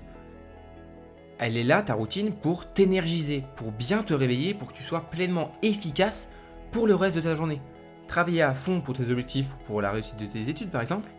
Elle 1.39 1.57
est 1.57 1.63
là 1.63 1.81
ta 1.81 1.95
routine 1.95 2.31
pour 2.31 2.71
t'énergiser, 2.71 3.43
pour 3.55 3.71
bien 3.71 4.03
te 4.03 4.13
réveiller, 4.13 4.53
pour 4.53 4.67
que 4.67 4.77
tu 4.77 4.83
sois 4.83 5.09
pleinement 5.09 5.51
efficace 5.63 6.31
pour 6.69 6.85
le 6.85 6.93
reste 6.93 7.15
de 7.15 7.21
ta 7.21 7.35
journée. 7.35 7.63
Travailler 8.07 8.43
à 8.43 8.53
fond 8.53 8.79
pour 8.79 8.93
tes 8.93 9.09
objectifs 9.09 9.55
ou 9.55 9.65
pour 9.65 9.81
la 9.81 9.89
réussite 9.89 10.17
de 10.17 10.27
tes 10.27 10.49
études 10.49 10.69
par 10.69 10.81
exemple, 10.81 11.09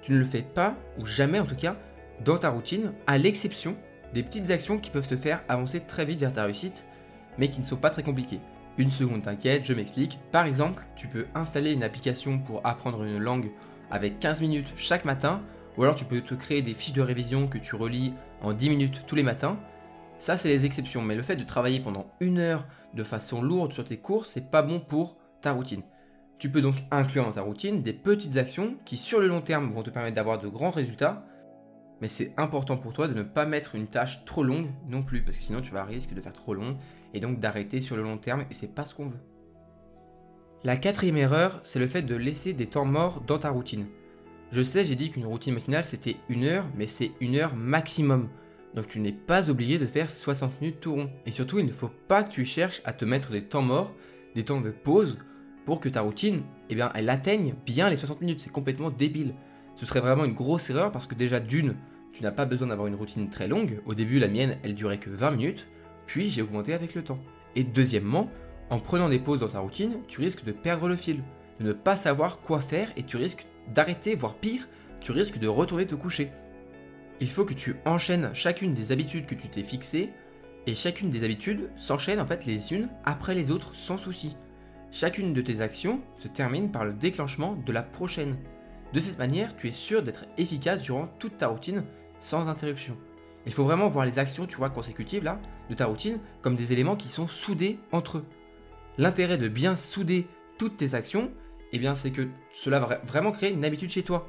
tu 0.00 0.12
ne 0.12 0.18
le 0.18 0.24
fais 0.24 0.40
pas, 0.40 0.74
ou 0.98 1.04
jamais 1.04 1.38
en 1.38 1.44
tout 1.44 1.54
cas, 1.54 1.76
dans 2.24 2.38
ta 2.38 2.50
routine, 2.50 2.92
à 3.06 3.18
l'exception 3.18 3.76
des 4.14 4.22
petites 4.22 4.50
actions 4.50 4.78
qui 4.78 4.90
peuvent 4.90 5.08
te 5.08 5.16
faire 5.16 5.42
avancer 5.48 5.80
très 5.80 6.04
vite 6.04 6.20
vers 6.20 6.32
ta 6.32 6.44
réussite, 6.44 6.86
mais 7.38 7.48
qui 7.48 7.60
ne 7.60 7.64
sont 7.64 7.76
pas 7.76 7.90
très 7.90 8.02
compliquées. 8.02 8.40
Une 8.78 8.90
seconde, 8.90 9.22
t'inquiète, 9.22 9.64
je 9.64 9.72
m'explique. 9.72 10.18
Par 10.32 10.46
exemple, 10.46 10.84
tu 10.96 11.08
peux 11.08 11.26
installer 11.34 11.72
une 11.72 11.82
application 11.82 12.38
pour 12.38 12.66
apprendre 12.66 13.02
une 13.04 13.18
langue 13.18 13.50
avec 13.90 14.18
15 14.20 14.40
minutes 14.40 14.72
chaque 14.76 15.04
matin, 15.04 15.42
ou 15.76 15.82
alors 15.82 15.94
tu 15.94 16.04
peux 16.04 16.20
te 16.20 16.34
créer 16.34 16.62
des 16.62 16.74
fiches 16.74 16.94
de 16.94 17.02
révision 17.02 17.48
que 17.48 17.58
tu 17.58 17.74
relis 17.74 18.12
en 18.42 18.52
10 18.52 18.70
minutes 18.70 19.02
tous 19.06 19.16
les 19.16 19.22
matins. 19.22 19.58
Ça, 20.18 20.36
c'est 20.36 20.48
les 20.48 20.64
exceptions, 20.64 21.02
mais 21.02 21.14
le 21.14 21.22
fait 21.22 21.36
de 21.36 21.44
travailler 21.44 21.80
pendant 21.80 22.06
une 22.20 22.38
heure 22.38 22.66
de 22.94 23.04
façon 23.04 23.42
lourde 23.42 23.72
sur 23.72 23.84
tes 23.84 23.98
cours, 23.98 24.26
c'est 24.26 24.50
pas 24.50 24.62
bon 24.62 24.80
pour 24.80 25.16
ta 25.42 25.52
routine. 25.52 25.82
Tu 26.38 26.50
peux 26.50 26.60
donc 26.60 26.76
inclure 26.90 27.24
dans 27.24 27.32
ta 27.32 27.42
routine 27.42 27.82
des 27.82 27.92
petites 27.92 28.36
actions 28.36 28.76
qui, 28.84 28.96
sur 28.96 29.20
le 29.20 29.28
long 29.28 29.40
terme, 29.40 29.70
vont 29.70 29.82
te 29.82 29.90
permettre 29.90 30.16
d'avoir 30.16 30.38
de 30.38 30.48
grands 30.48 30.70
résultats, 30.70 31.24
mais 32.00 32.08
c'est 32.08 32.32
important 32.36 32.76
pour 32.76 32.92
toi 32.92 33.08
de 33.08 33.14
ne 33.14 33.22
pas 33.22 33.46
mettre 33.46 33.74
une 33.74 33.86
tâche 33.86 34.24
trop 34.24 34.42
longue 34.42 34.68
non 34.88 35.02
plus, 35.02 35.22
parce 35.22 35.36
que 35.36 35.42
sinon 35.42 35.60
tu 35.60 35.72
vas 35.72 35.84
risquer 35.84 36.14
de 36.14 36.20
faire 36.20 36.34
trop 36.34 36.54
long 36.54 36.76
et 37.14 37.20
donc 37.20 37.40
d'arrêter 37.40 37.80
sur 37.80 37.96
le 37.96 38.02
long 38.02 38.18
terme 38.18 38.44
et 38.50 38.54
c'est 38.54 38.74
pas 38.74 38.84
ce 38.84 38.94
qu'on 38.94 39.08
veut. 39.08 39.20
La 40.64 40.76
quatrième 40.76 41.16
erreur, 41.16 41.60
c'est 41.64 41.78
le 41.78 41.86
fait 41.86 42.02
de 42.02 42.16
laisser 42.16 42.52
des 42.52 42.66
temps 42.66 42.84
morts 42.84 43.20
dans 43.20 43.38
ta 43.38 43.50
routine. 43.50 43.86
Je 44.52 44.62
sais, 44.62 44.84
j'ai 44.84 44.96
dit 44.96 45.10
qu'une 45.10 45.26
routine 45.26 45.54
matinale 45.54 45.84
c'était 45.84 46.16
une 46.28 46.44
heure, 46.44 46.66
mais 46.76 46.86
c'est 46.86 47.12
une 47.20 47.36
heure 47.36 47.54
maximum. 47.54 48.28
Donc 48.74 48.88
tu 48.88 49.00
n'es 49.00 49.12
pas 49.12 49.48
obligé 49.48 49.78
de 49.78 49.86
faire 49.86 50.10
60 50.10 50.60
minutes 50.60 50.80
tout 50.80 50.94
rond. 50.94 51.10
Et 51.24 51.30
surtout, 51.30 51.58
il 51.58 51.66
ne 51.66 51.72
faut 51.72 51.90
pas 52.08 52.22
que 52.22 52.32
tu 52.32 52.44
cherches 52.44 52.82
à 52.84 52.92
te 52.92 53.04
mettre 53.04 53.30
des 53.30 53.42
temps 53.42 53.62
morts, 53.62 53.94
des 54.34 54.44
temps 54.44 54.60
de 54.60 54.70
pause, 54.70 55.18
pour 55.64 55.80
que 55.80 55.88
ta 55.88 56.02
routine, 56.02 56.42
eh 56.68 56.74
bien, 56.74 56.92
elle 56.94 57.08
atteigne 57.08 57.54
bien 57.64 57.88
les 57.88 57.96
60 57.96 58.20
minutes. 58.20 58.40
C'est 58.40 58.52
complètement 58.52 58.90
débile 58.90 59.34
ce 59.76 59.86
serait 59.86 60.00
vraiment 60.00 60.24
une 60.24 60.34
grosse 60.34 60.70
erreur 60.70 60.90
parce 60.90 61.06
que 61.06 61.14
déjà 61.14 61.38
d'une, 61.40 61.76
tu 62.12 62.22
n'as 62.22 62.32
pas 62.32 62.46
besoin 62.46 62.68
d'avoir 62.68 62.88
une 62.88 62.94
routine 62.94 63.28
très 63.28 63.46
longue. 63.46 63.80
Au 63.84 63.94
début, 63.94 64.18
la 64.18 64.28
mienne, 64.28 64.56
elle 64.62 64.74
durait 64.74 64.98
que 64.98 65.10
20 65.10 65.32
minutes, 65.32 65.68
puis 66.06 66.30
j'ai 66.30 66.42
augmenté 66.42 66.72
avec 66.72 66.94
le 66.94 67.04
temps. 67.04 67.18
Et 67.54 67.62
deuxièmement, 67.62 68.30
en 68.70 68.78
prenant 68.78 69.08
des 69.08 69.18
pauses 69.18 69.40
dans 69.40 69.48
ta 69.48 69.60
routine, 69.60 69.98
tu 70.08 70.20
risques 70.20 70.44
de 70.44 70.52
perdre 70.52 70.88
le 70.88 70.96
fil, 70.96 71.22
de 71.60 71.66
ne 71.66 71.72
pas 71.72 71.96
savoir 71.96 72.40
quoi 72.40 72.60
faire 72.60 72.90
et 72.96 73.02
tu 73.02 73.16
risques 73.16 73.46
d'arrêter, 73.74 74.14
voire 74.14 74.34
pire, 74.34 74.68
tu 75.00 75.12
risques 75.12 75.38
de 75.38 75.48
retourner 75.48 75.86
te 75.86 75.94
coucher. 75.94 76.30
Il 77.20 77.30
faut 77.30 77.44
que 77.44 77.54
tu 77.54 77.76
enchaînes 77.84 78.30
chacune 78.34 78.74
des 78.74 78.92
habitudes 78.92 79.26
que 79.26 79.34
tu 79.34 79.48
t'es 79.48 79.62
fixées 79.62 80.10
et 80.66 80.74
chacune 80.74 81.10
des 81.10 81.24
habitudes 81.24 81.70
s'enchaîne 81.76 82.20
en 82.20 82.26
fait 82.26 82.44
les 82.44 82.72
unes 82.72 82.88
après 83.04 83.34
les 83.34 83.50
autres 83.50 83.74
sans 83.74 83.96
souci. 83.96 84.36
Chacune 84.90 85.32
de 85.32 85.40
tes 85.40 85.60
actions 85.60 86.00
se 86.18 86.28
termine 86.28 86.70
par 86.70 86.84
le 86.84 86.92
déclenchement 86.92 87.54
de 87.54 87.72
la 87.72 87.82
prochaine. 87.82 88.36
De 88.92 89.00
cette 89.00 89.18
manière, 89.18 89.56
tu 89.56 89.68
es 89.68 89.72
sûr 89.72 90.02
d'être 90.02 90.24
efficace 90.38 90.82
durant 90.82 91.08
toute 91.18 91.36
ta 91.36 91.48
routine 91.48 91.84
sans 92.20 92.48
interruption. 92.48 92.96
Il 93.46 93.52
faut 93.52 93.64
vraiment 93.64 93.88
voir 93.88 94.06
les 94.06 94.18
actions, 94.18 94.46
tu 94.46 94.56
consécutives 94.56 95.24
là, 95.24 95.40
de 95.70 95.74
ta 95.74 95.86
routine 95.86 96.18
comme 96.42 96.56
des 96.56 96.72
éléments 96.72 96.96
qui 96.96 97.08
sont 97.08 97.28
soudés 97.28 97.78
entre 97.92 98.18
eux. 98.18 98.24
L'intérêt 98.98 99.38
de 99.38 99.48
bien 99.48 99.76
souder 99.76 100.26
toutes 100.58 100.76
tes 100.76 100.94
actions, 100.94 101.30
eh 101.72 101.78
bien, 101.78 101.94
c'est 101.94 102.10
que 102.10 102.28
cela 102.52 102.80
va 102.80 102.98
vraiment 103.06 103.32
créer 103.32 103.52
une 103.52 103.64
habitude 103.64 103.90
chez 103.90 104.02
toi. 104.02 104.28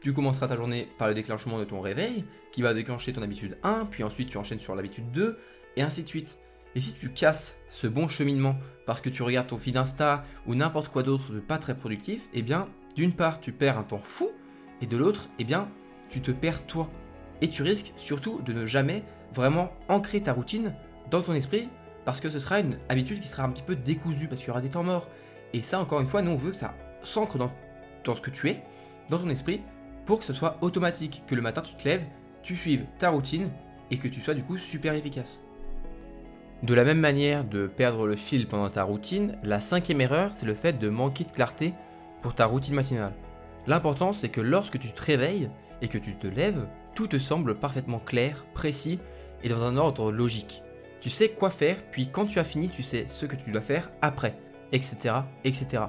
Tu 0.00 0.12
commenceras 0.12 0.48
ta 0.48 0.56
journée 0.56 0.88
par 0.98 1.08
le 1.08 1.14
déclenchement 1.14 1.58
de 1.58 1.64
ton 1.64 1.80
réveil, 1.80 2.24
qui 2.52 2.62
va 2.62 2.74
déclencher 2.74 3.12
ton 3.12 3.22
habitude 3.22 3.58
1, 3.62 3.86
puis 3.86 4.02
ensuite 4.02 4.30
tu 4.30 4.38
enchaînes 4.38 4.60
sur 4.60 4.74
l'habitude 4.74 5.10
2, 5.12 5.38
et 5.76 5.82
ainsi 5.82 6.02
de 6.02 6.08
suite. 6.08 6.38
Et 6.74 6.80
si 6.80 6.94
tu 6.94 7.10
casses 7.10 7.56
ce 7.70 7.86
bon 7.86 8.08
cheminement 8.08 8.56
parce 8.84 9.00
que 9.00 9.08
tu 9.08 9.22
regardes 9.22 9.46
ton 9.46 9.56
feed 9.56 9.76
Insta 9.76 10.24
ou 10.46 10.54
n'importe 10.54 10.92
quoi 10.92 11.02
d'autre 11.02 11.32
de 11.32 11.40
pas 11.40 11.58
très 11.58 11.76
productif, 11.76 12.28
eh 12.34 12.42
bien, 12.42 12.68
d'une 12.96 13.12
part, 13.12 13.40
tu 13.40 13.52
perds 13.52 13.78
un 13.78 13.82
temps 13.82 14.00
fou, 14.02 14.30
et 14.80 14.86
de 14.86 14.96
l'autre, 14.96 15.28
eh 15.38 15.44
bien, 15.44 15.68
tu 16.08 16.20
te 16.20 16.30
perds 16.30 16.66
toi. 16.66 16.90
Et 17.42 17.48
tu 17.48 17.62
risques 17.62 17.92
surtout 17.96 18.40
de 18.40 18.52
ne 18.52 18.66
jamais 18.66 19.04
vraiment 19.34 19.70
ancrer 19.88 20.22
ta 20.22 20.32
routine 20.32 20.74
dans 21.10 21.20
ton 21.20 21.34
esprit, 21.34 21.68
parce 22.06 22.20
que 22.20 22.30
ce 22.30 22.38
sera 22.38 22.60
une 22.60 22.78
habitude 22.88 23.20
qui 23.20 23.28
sera 23.28 23.44
un 23.44 23.50
petit 23.50 23.62
peu 23.62 23.76
décousue, 23.76 24.28
parce 24.28 24.40
qu'il 24.40 24.48
y 24.48 24.50
aura 24.50 24.62
des 24.62 24.70
temps 24.70 24.82
morts. 24.82 25.08
Et 25.52 25.60
ça, 25.60 25.78
encore 25.78 26.00
une 26.00 26.06
fois, 26.06 26.22
nous, 26.22 26.32
on 26.32 26.36
veut 26.36 26.50
que 26.52 26.56
ça 26.56 26.74
s'ancre 27.02 27.36
dans, 27.38 27.52
dans 28.04 28.14
ce 28.14 28.22
que 28.22 28.30
tu 28.30 28.48
es, 28.48 28.62
dans 29.10 29.18
ton 29.18 29.28
esprit, 29.28 29.60
pour 30.06 30.18
que 30.18 30.24
ce 30.24 30.32
soit 30.32 30.56
automatique, 30.62 31.22
que 31.26 31.34
le 31.34 31.42
matin 31.42 31.60
tu 31.60 31.74
te 31.74 31.86
lèves, 31.86 32.04
tu 32.42 32.56
suives 32.56 32.86
ta 32.98 33.10
routine, 33.10 33.50
et 33.90 33.98
que 33.98 34.08
tu 34.08 34.20
sois 34.20 34.34
du 34.34 34.42
coup 34.42 34.56
super 34.56 34.94
efficace. 34.94 35.42
De 36.62 36.74
la 36.74 36.84
même 36.84 37.00
manière 37.00 37.44
de 37.44 37.66
perdre 37.66 38.06
le 38.06 38.16
fil 38.16 38.48
pendant 38.48 38.70
ta 38.70 38.82
routine, 38.82 39.36
la 39.42 39.60
cinquième 39.60 40.00
erreur, 40.00 40.32
c'est 40.32 40.46
le 40.46 40.54
fait 40.54 40.78
de 40.78 40.88
manquer 40.88 41.24
de 41.24 41.30
clarté 41.30 41.74
pour 42.22 42.34
ta 42.34 42.46
routine 42.46 42.74
matinale. 42.74 43.14
L'important, 43.66 44.12
c'est 44.12 44.28
que 44.28 44.40
lorsque 44.40 44.78
tu 44.78 44.92
te 44.92 45.02
réveilles 45.02 45.50
et 45.82 45.88
que 45.88 45.98
tu 45.98 46.16
te 46.16 46.26
lèves, 46.26 46.66
tout 46.94 47.06
te 47.06 47.18
semble 47.18 47.56
parfaitement 47.56 47.98
clair, 47.98 48.46
précis 48.54 48.98
et 49.42 49.48
dans 49.48 49.64
un 49.64 49.76
ordre 49.76 50.10
logique. 50.12 50.62
Tu 51.00 51.10
sais 51.10 51.28
quoi 51.28 51.50
faire, 51.50 51.76
puis 51.90 52.08
quand 52.10 52.26
tu 52.26 52.38
as 52.38 52.44
fini, 52.44 52.68
tu 52.68 52.82
sais 52.82 53.04
ce 53.06 53.26
que 53.26 53.36
tu 53.36 53.50
dois 53.50 53.60
faire 53.60 53.90
après, 54.02 54.38
etc., 54.72 55.14
etc. 55.44 55.84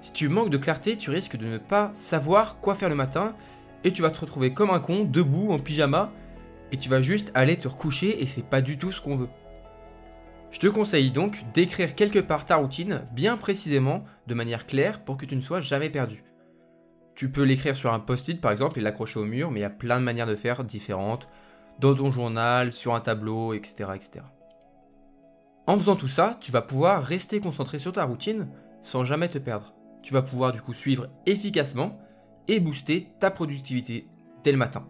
Si 0.00 0.12
tu 0.12 0.28
manques 0.28 0.50
de 0.50 0.58
clarté, 0.58 0.96
tu 0.96 1.10
risques 1.10 1.36
de 1.36 1.46
ne 1.46 1.58
pas 1.58 1.90
savoir 1.94 2.60
quoi 2.60 2.74
faire 2.74 2.88
le 2.88 2.94
matin 2.94 3.34
et 3.82 3.92
tu 3.92 4.02
vas 4.02 4.10
te 4.10 4.20
retrouver 4.20 4.52
comme 4.52 4.70
un 4.70 4.80
con, 4.80 5.04
debout, 5.04 5.50
en 5.50 5.58
pyjama, 5.58 6.12
et 6.72 6.76
tu 6.76 6.88
vas 6.88 7.00
juste 7.00 7.30
aller 7.34 7.56
te 7.56 7.68
recoucher 7.68 8.22
et 8.22 8.26
c'est 8.26 8.46
pas 8.46 8.60
du 8.60 8.78
tout 8.78 8.92
ce 8.92 9.00
qu'on 9.00 9.16
veut. 9.16 9.28
Je 10.50 10.58
te 10.58 10.66
conseille 10.66 11.10
donc 11.10 11.44
d'écrire 11.52 11.94
quelque 11.94 12.18
part 12.18 12.46
ta 12.46 12.56
routine 12.56 13.02
bien 13.12 13.36
précisément, 13.36 14.04
de 14.26 14.34
manière 14.34 14.66
claire, 14.66 15.04
pour 15.04 15.16
que 15.16 15.26
tu 15.26 15.36
ne 15.36 15.40
sois 15.40 15.60
jamais 15.60 15.90
perdu. 15.90 16.22
Tu 17.14 17.30
peux 17.30 17.42
l'écrire 17.42 17.76
sur 17.76 17.92
un 17.92 17.98
post-it 17.98 18.40
par 18.40 18.52
exemple 18.52 18.78
et 18.78 18.82
l'accrocher 18.82 19.18
au 19.18 19.24
mur, 19.24 19.50
mais 19.50 19.60
il 19.60 19.62
y 19.62 19.66
a 19.66 19.70
plein 19.70 19.98
de 19.98 20.04
manières 20.04 20.26
de 20.26 20.36
faire 20.36 20.64
différentes, 20.64 21.28
dans 21.80 21.94
ton 21.94 22.10
journal, 22.10 22.72
sur 22.72 22.94
un 22.94 23.00
tableau, 23.00 23.54
etc. 23.54 23.90
etc. 23.94 24.24
En 25.66 25.76
faisant 25.78 25.96
tout 25.96 26.08
ça, 26.08 26.38
tu 26.40 26.52
vas 26.52 26.62
pouvoir 26.62 27.02
rester 27.02 27.40
concentré 27.40 27.78
sur 27.78 27.92
ta 27.92 28.04
routine 28.04 28.48
sans 28.82 29.04
jamais 29.04 29.28
te 29.28 29.38
perdre. 29.38 29.74
Tu 30.02 30.12
vas 30.12 30.22
pouvoir 30.22 30.52
du 30.52 30.60
coup 30.60 30.74
suivre 30.74 31.08
efficacement 31.26 31.98
et 32.48 32.60
booster 32.60 33.08
ta 33.18 33.30
productivité 33.30 34.06
dès 34.44 34.52
le 34.52 34.58
matin. 34.58 34.86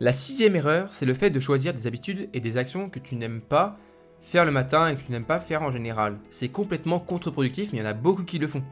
La 0.00 0.12
sixième 0.12 0.56
erreur, 0.56 0.92
c'est 0.92 1.06
le 1.06 1.14
fait 1.14 1.30
de 1.30 1.38
choisir 1.38 1.72
des 1.72 1.86
habitudes 1.86 2.28
et 2.32 2.40
des 2.40 2.56
actions 2.56 2.90
que 2.90 2.98
tu 2.98 3.14
n'aimes 3.14 3.40
pas 3.40 3.78
faire 4.22 4.44
le 4.46 4.52
matin 4.52 4.88
et 4.88 4.96
que 4.96 5.02
tu 5.02 5.12
n'aimes 5.12 5.24
pas 5.24 5.40
faire 5.40 5.62
en 5.62 5.70
général. 5.70 6.18
C'est 6.30 6.48
complètement 6.48 7.00
contre-productif, 7.00 7.72
mais 7.72 7.78
il 7.78 7.82
y 7.82 7.84
en 7.84 7.90
a 7.90 7.92
beaucoup 7.92 8.24
qui 8.24 8.38
le 8.38 8.46
font. 8.46 8.62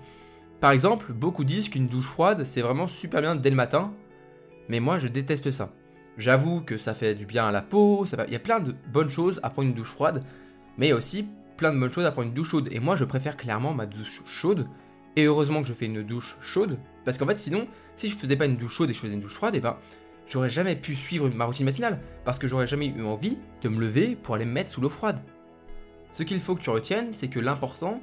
Par 0.60 0.70
exemple, 0.70 1.12
beaucoup 1.12 1.44
disent 1.44 1.68
qu'une 1.68 1.88
douche 1.88 2.06
froide, 2.06 2.44
c'est 2.44 2.62
vraiment 2.62 2.86
super 2.86 3.20
bien 3.20 3.34
dès 3.34 3.50
le 3.50 3.56
matin, 3.56 3.92
mais 4.68 4.80
moi 4.80 4.98
je 4.98 5.08
déteste 5.08 5.50
ça. 5.50 5.70
J'avoue 6.18 6.60
que 6.60 6.76
ça 6.76 6.94
fait 6.94 7.14
du 7.14 7.26
bien 7.26 7.48
à 7.48 7.52
la 7.52 7.62
peau, 7.62 8.06
il 8.26 8.32
y 8.32 8.36
a 8.36 8.40
plein 8.40 8.60
de 8.60 8.74
bonnes 8.92 9.10
choses 9.10 9.40
à 9.42 9.50
prendre 9.50 9.68
une 9.68 9.74
douche 9.74 9.90
froide, 9.90 10.22
mais 10.78 10.86
il 10.86 10.90
y 10.90 10.92
a 10.92 10.96
aussi 10.96 11.26
plein 11.56 11.72
de 11.72 11.78
bonnes 11.78 11.92
choses 11.92 12.06
à 12.06 12.12
prendre 12.12 12.28
une 12.28 12.34
douche 12.34 12.50
chaude. 12.50 12.68
Et 12.70 12.78
moi 12.78 12.94
je 12.94 13.04
préfère 13.04 13.36
clairement 13.36 13.74
ma 13.74 13.86
douche 13.86 14.22
chaude, 14.26 14.66
et 15.16 15.24
heureusement 15.24 15.62
que 15.62 15.68
je 15.68 15.72
fais 15.72 15.86
une 15.86 16.02
douche 16.02 16.36
chaude, 16.40 16.78
parce 17.04 17.18
qu'en 17.18 17.26
fait 17.26 17.38
sinon, 17.38 17.66
si 17.96 18.08
je 18.08 18.16
faisais 18.16 18.36
pas 18.36 18.46
une 18.46 18.56
douche 18.56 18.74
chaude 18.74 18.90
et 18.90 18.92
je 18.92 18.98
faisais 18.98 19.14
une 19.14 19.20
douche 19.20 19.34
froide, 19.34 19.54
et 19.54 19.58
eh 19.58 19.62
ben 19.62 19.76
j'aurais 20.28 20.50
jamais 20.50 20.76
pu 20.76 20.94
suivre 20.94 21.28
ma 21.30 21.46
routine 21.46 21.64
matinale, 21.64 22.00
parce 22.24 22.38
que 22.38 22.46
j'aurais 22.46 22.66
jamais 22.66 22.88
eu 22.88 23.02
envie 23.02 23.38
de 23.62 23.68
me 23.68 23.80
lever 23.80 24.14
pour 24.14 24.34
aller 24.34 24.44
me 24.44 24.52
mettre 24.52 24.70
sous 24.70 24.80
l'eau 24.80 24.90
froide. 24.90 25.20
Ce 26.12 26.22
qu'il 26.22 26.40
faut 26.40 26.54
que 26.54 26.62
tu 26.62 26.70
retiennes, 26.70 27.12
c'est 27.12 27.28
que 27.28 27.40
l'important, 27.40 28.00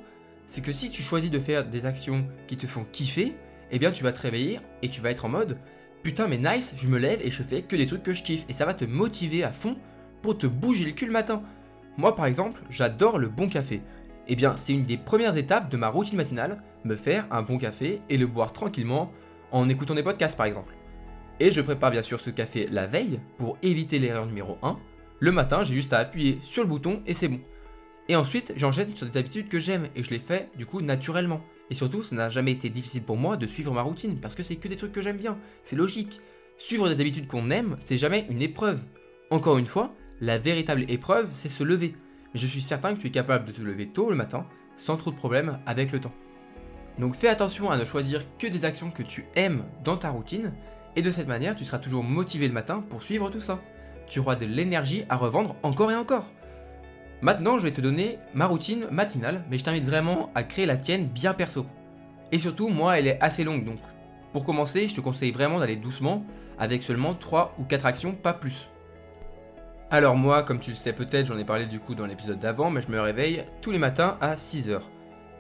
c'est 0.47 0.63
que 0.63 0.71
si 0.71 0.89
tu 0.89 1.03
choisis 1.03 1.29
de 1.29 1.39
faire 1.39 1.65
des 1.65 1.85
actions 1.85 2.25
qui 2.47 2.57
te 2.57 2.67
font 2.67 2.85
kiffer, 2.91 3.35
eh 3.71 3.79
bien 3.79 3.91
tu 3.91 4.03
vas 4.03 4.13
te 4.13 4.21
réveiller 4.21 4.59
et 4.81 4.89
tu 4.89 5.01
vas 5.01 5.11
être 5.11 5.25
en 5.25 5.29
mode 5.29 5.57
putain 6.03 6.27
mais 6.27 6.37
nice, 6.37 6.73
je 6.77 6.87
me 6.87 6.99
lève 6.99 7.19
et 7.21 7.29
je 7.29 7.43
fais 7.43 7.63
que 7.63 7.75
des 7.75 7.85
trucs 7.85 8.03
que 8.03 8.13
je 8.13 8.23
kiffe 8.23 8.45
et 8.47 8.53
ça 8.53 8.65
va 8.65 8.73
te 8.73 8.85
motiver 8.85 9.43
à 9.43 9.51
fond 9.51 9.75
pour 10.21 10.37
te 10.37 10.47
bouger 10.47 10.85
le 10.85 10.91
cul 10.91 11.05
le 11.05 11.11
matin. 11.11 11.43
Moi 11.97 12.15
par 12.15 12.25
exemple, 12.25 12.61
j'adore 12.69 13.17
le 13.17 13.27
bon 13.27 13.49
café. 13.49 13.81
Eh 14.29 14.35
bien, 14.37 14.55
c'est 14.55 14.71
une 14.71 14.85
des 14.85 14.95
premières 14.95 15.35
étapes 15.35 15.69
de 15.69 15.75
ma 15.75 15.89
routine 15.89 16.15
matinale, 16.15 16.63
me 16.85 16.95
faire 16.95 17.25
un 17.29 17.41
bon 17.41 17.57
café 17.57 18.01
et 18.09 18.17
le 18.17 18.25
boire 18.25 18.53
tranquillement 18.53 19.11
en 19.51 19.67
écoutant 19.67 19.95
des 19.95 20.03
podcasts 20.03 20.37
par 20.37 20.45
exemple. 20.45 20.75
Et 21.41 21.51
je 21.51 21.59
prépare 21.59 21.91
bien 21.91 22.01
sûr 22.01 22.21
ce 22.21 22.29
café 22.29 22.67
la 22.71 22.85
veille 22.85 23.19
pour 23.37 23.57
éviter 23.61 23.99
l'erreur 23.99 24.27
numéro 24.27 24.57
1. 24.63 24.77
Le 25.19 25.31
matin, 25.33 25.63
j'ai 25.63 25.73
juste 25.73 25.91
à 25.91 25.99
appuyer 25.99 26.39
sur 26.41 26.63
le 26.63 26.69
bouton 26.69 27.01
et 27.05 27.13
c'est 27.13 27.27
bon. 27.27 27.41
Et 28.09 28.15
ensuite, 28.15 28.53
j'enchaîne 28.55 28.95
sur 28.95 29.07
des 29.07 29.17
habitudes 29.17 29.49
que 29.49 29.59
j'aime 29.59 29.89
et 29.95 30.03
je 30.03 30.09
les 30.11 30.19
fais 30.19 30.49
du 30.55 30.65
coup 30.65 30.81
naturellement. 30.81 31.41
Et 31.69 31.75
surtout, 31.75 32.03
ça 32.03 32.15
n'a 32.15 32.29
jamais 32.29 32.51
été 32.51 32.69
difficile 32.69 33.03
pour 33.03 33.17
moi 33.17 33.35
de 33.35 33.47
suivre 33.47 33.73
ma 33.73 33.81
routine 33.81 34.19
parce 34.19 34.35
que 34.35 34.43
c'est 34.43 34.55
que 34.55 34.67
des 34.67 34.77
trucs 34.77 34.93
que 34.93 35.01
j'aime 35.01 35.17
bien. 35.17 35.37
C'est 35.63 35.75
logique. 35.75 36.21
Suivre 36.57 36.89
des 36.89 37.01
habitudes 37.01 37.27
qu'on 37.27 37.49
aime, 37.49 37.75
c'est 37.79 37.97
jamais 37.97 38.25
une 38.29 38.41
épreuve. 38.41 38.81
Encore 39.29 39.57
une 39.57 39.65
fois, 39.65 39.93
la 40.21 40.37
véritable 40.37 40.85
épreuve, 40.87 41.29
c'est 41.33 41.49
se 41.49 41.63
lever. 41.63 41.95
Mais 42.33 42.39
je 42.39 42.47
suis 42.47 42.61
certain 42.61 42.95
que 42.95 43.01
tu 43.01 43.07
es 43.07 43.11
capable 43.11 43.45
de 43.45 43.51
te 43.51 43.61
lever 43.61 43.87
tôt 43.87 44.09
le 44.09 44.15
matin 44.15 44.45
sans 44.77 44.95
trop 44.95 45.11
de 45.11 45.15
problèmes 45.15 45.59
avec 45.65 45.91
le 45.91 45.99
temps. 45.99 46.13
Donc 46.99 47.15
fais 47.15 47.27
attention 47.27 47.69
à 47.69 47.77
ne 47.77 47.85
choisir 47.85 48.23
que 48.39 48.47
des 48.47 48.65
actions 48.65 48.91
que 48.91 49.03
tu 49.03 49.25
aimes 49.35 49.65
dans 49.83 49.97
ta 49.97 50.09
routine, 50.09 50.53
et 50.95 51.01
de 51.01 51.11
cette 51.11 51.27
manière 51.27 51.55
tu 51.55 51.65
seras 51.65 51.79
toujours 51.79 52.03
motivé 52.03 52.47
le 52.47 52.53
matin 52.53 52.83
pour 52.89 53.03
suivre 53.03 53.29
tout 53.29 53.41
ça. 53.41 53.61
Tu 54.07 54.19
auras 54.19 54.35
de 54.35 54.45
l'énergie 54.45 55.03
à 55.09 55.15
revendre 55.15 55.55
encore 55.63 55.91
et 55.91 55.95
encore. 55.95 56.31
Maintenant 57.21 57.57
je 57.57 57.63
vais 57.63 57.71
te 57.71 57.81
donner 57.81 58.19
ma 58.33 58.45
routine 58.45 58.87
matinale, 58.91 59.43
mais 59.49 59.57
je 59.57 59.63
t'invite 59.63 59.85
vraiment 59.85 60.29
à 60.35 60.43
créer 60.43 60.65
la 60.65 60.77
tienne 60.77 61.07
bien 61.07 61.33
perso. 61.33 61.65
Et 62.31 62.39
surtout, 62.39 62.67
moi 62.67 62.99
elle 62.99 63.07
est 63.07 63.21
assez 63.21 63.43
longue, 63.43 63.65
donc 63.65 63.79
pour 64.33 64.45
commencer, 64.45 64.87
je 64.87 64.95
te 64.95 65.01
conseille 65.01 65.31
vraiment 65.31 65.59
d'aller 65.59 65.77
doucement, 65.77 66.23
avec 66.59 66.83
seulement 66.83 67.13
3 67.13 67.55
ou 67.57 67.63
4 67.63 67.85
actions, 67.85 68.11
pas 68.13 68.33
plus. 68.33 68.69
Alors 69.89 70.15
moi, 70.15 70.43
comme 70.43 70.59
tu 70.59 70.71
le 70.71 70.75
sais 70.75 70.93
peut-être, 70.93 71.27
j'en 71.27 71.37
ai 71.37 71.45
parlé 71.45 71.65
du 71.65 71.79
coup 71.79 71.95
dans 71.95 72.05
l'épisode 72.05 72.39
d'avant, 72.39 72.69
mais 72.69 72.81
je 72.81 72.89
me 72.89 72.99
réveille 72.99 73.45
tous 73.61 73.71
les 73.71 73.79
matins 73.79 74.17
à 74.19 74.35
6h 74.35 74.81